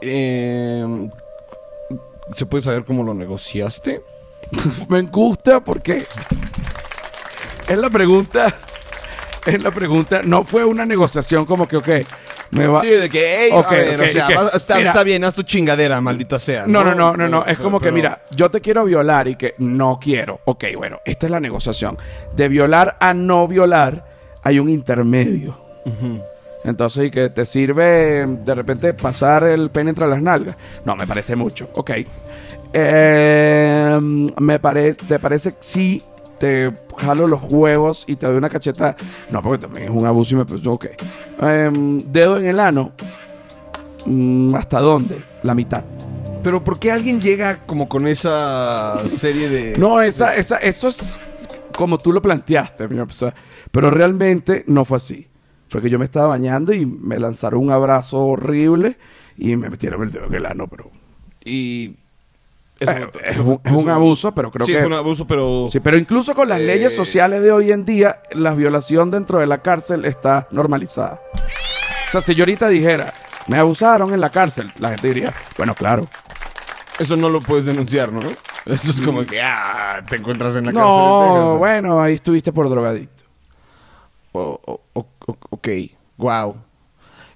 [0.02, 1.08] Eh,
[2.34, 4.02] ¿Se puede saber cómo lo negociaste?
[4.88, 6.04] me gusta porque
[7.68, 8.54] es la pregunta.
[9.46, 10.22] Es la pregunta.
[10.24, 11.88] No fue una negociación como que, ok,
[12.50, 12.80] Me va...
[12.80, 14.90] Sí, de que, hey, Ok, a ver, o sea, está, Mira.
[14.90, 16.66] está bien, haz tu chingadera, maldita sea.
[16.66, 17.44] No, no, no, no, no.
[17.46, 20.40] Es como que, mira, yo te quiero violar y que no quiero.
[20.44, 21.96] Ok, bueno, esta es la negociación.
[22.34, 24.04] De violar a no violar
[24.42, 25.58] hay un intermedio.
[26.64, 30.56] Entonces, y que te sirve de repente pasar el pene entre las nalgas.
[30.84, 31.68] No, me parece mucho.
[31.74, 31.92] Ok.
[32.72, 33.98] Eh,
[34.38, 36.02] me parece, ¿te parece que sí
[36.38, 38.96] te jalo los huevos y te doy una cacheta?
[39.30, 40.86] No, porque también es un abuso y me parece, ok.
[41.42, 42.92] Em, dedo en el ano.
[44.06, 45.16] Mm, ¿Hasta dónde?
[45.42, 45.84] La mitad.
[46.42, 49.76] Pero ¿por qué alguien llega como con esa serie de...
[49.78, 51.20] No, esa, esa, eso es
[51.76, 53.34] como tú lo planteaste, mi- sea,
[53.72, 55.26] pero realmente no fue así.
[55.68, 58.96] Fue que yo me estaba bañando y me lanzaron un abrazo horrible
[59.36, 60.90] y me metieron el dedo en el ano, pero...
[61.44, 61.96] Y...
[62.78, 64.78] eso Eh, es, un, es abuso, pero creo sí, que...
[64.78, 65.68] fue un abuso, pero...
[65.70, 69.38] Sí, pero incluso con las Eh, leyes sociales de hoy en día, la violación dentro
[69.38, 71.20] de la cárcel está normalizada.
[72.08, 73.12] O sea, si yo ahorita dijera,
[73.48, 76.06] me abusaron en la cárcel, la gente diría, bueno, claro.
[76.98, 78.20] Eso no lo puedes denunciar, ¿no?
[78.64, 80.90] Eso es como que, ah, te encuentras en la cárcel.
[80.90, 83.24] No, bueno, ahí estuviste por drogadicto.
[84.32, 85.68] O- o- o- o- ok,
[86.16, 86.56] wow.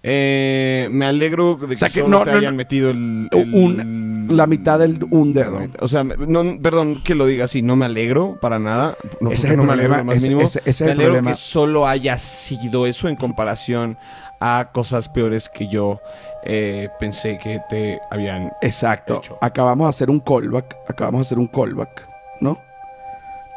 [0.03, 2.91] Eh, me alegro de que, O sea que solo no- te no- hayan no- metido
[2.91, 5.61] el, el- Un- la mitad del un dedo.
[5.81, 8.97] O sea, me- no, perdón que lo diga así, no me alegro para nada.
[9.21, 10.41] No, Ese porque es el no me problema, alegro lo más mínimo.
[10.43, 11.31] es me el alegro problema.
[11.33, 13.99] que solo haya sido eso en comparación
[14.41, 16.01] a cosas peores que yo
[16.45, 19.19] eh, pensé que te habían Exacto.
[19.19, 19.37] hecho.
[19.43, 20.77] Acabamos de hacer un callback.
[20.89, 22.09] Acabamos de hacer un callback,
[22.41, 22.59] ¿no?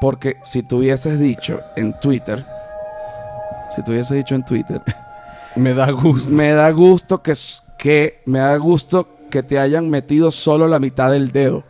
[0.02, 2.46] Porque si tú hubieses dicho en Twitter,
[3.74, 4.82] si tú hubieses dicho en Twitter,
[5.56, 6.32] Me da gusto.
[6.34, 7.34] me da gusto que,
[7.78, 11.64] que me da gusto que te hayan metido solo la mitad del dedo.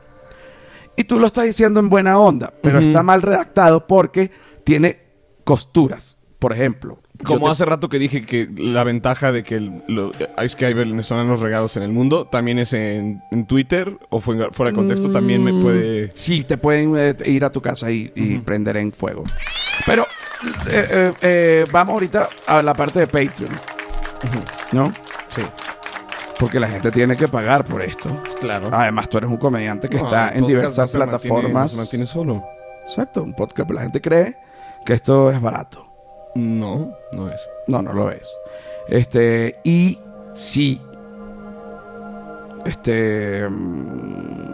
[0.98, 4.32] Y tú lo estás diciendo en buena onda, pero está mal redactado porque
[4.66, 5.00] tiene
[5.46, 6.20] costuras.
[6.40, 10.12] Por ejemplo, Como te- hace rato que dije que la ventaja de que el- lo-
[10.42, 14.50] es que hay venezolanos regados en el mundo, también es en, en Twitter o fue-
[14.52, 16.12] fuera de contexto, también me puede...
[16.14, 19.24] Sí, te pueden eh, ir a tu casa y, y prender en fuego.
[19.86, 20.04] Pero
[20.70, 23.52] eh, eh, eh, vamos ahorita a la parte de Patreon.
[24.74, 24.92] ¿No?
[25.30, 25.42] Sí,
[26.40, 28.10] Porque la gente tiene que pagar por esto.
[28.40, 28.70] claro.
[28.72, 31.64] Además, tú eres un comediante que No, está en diversas no se mantiene- plataformas.
[31.64, 32.44] no se mantiene solo.
[32.86, 33.70] Exacto, un podcast.
[33.72, 34.36] La gente cree
[34.86, 35.86] que esto es barato.
[36.36, 37.42] No, no es.
[37.68, 38.28] No, no lo es.
[38.90, 40.00] Este, y
[40.34, 40.82] sí.
[42.66, 43.48] Este.
[43.50, 44.52] mm,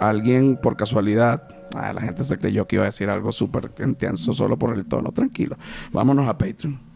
[0.00, 1.42] alguien por casualidad.
[1.76, 4.86] ah, la gente se creyó que iba a decir algo súper intenso solo por el
[4.86, 5.12] tono.
[5.12, 5.56] Tranquilo.
[5.92, 6.89] Vámonos a Patreon.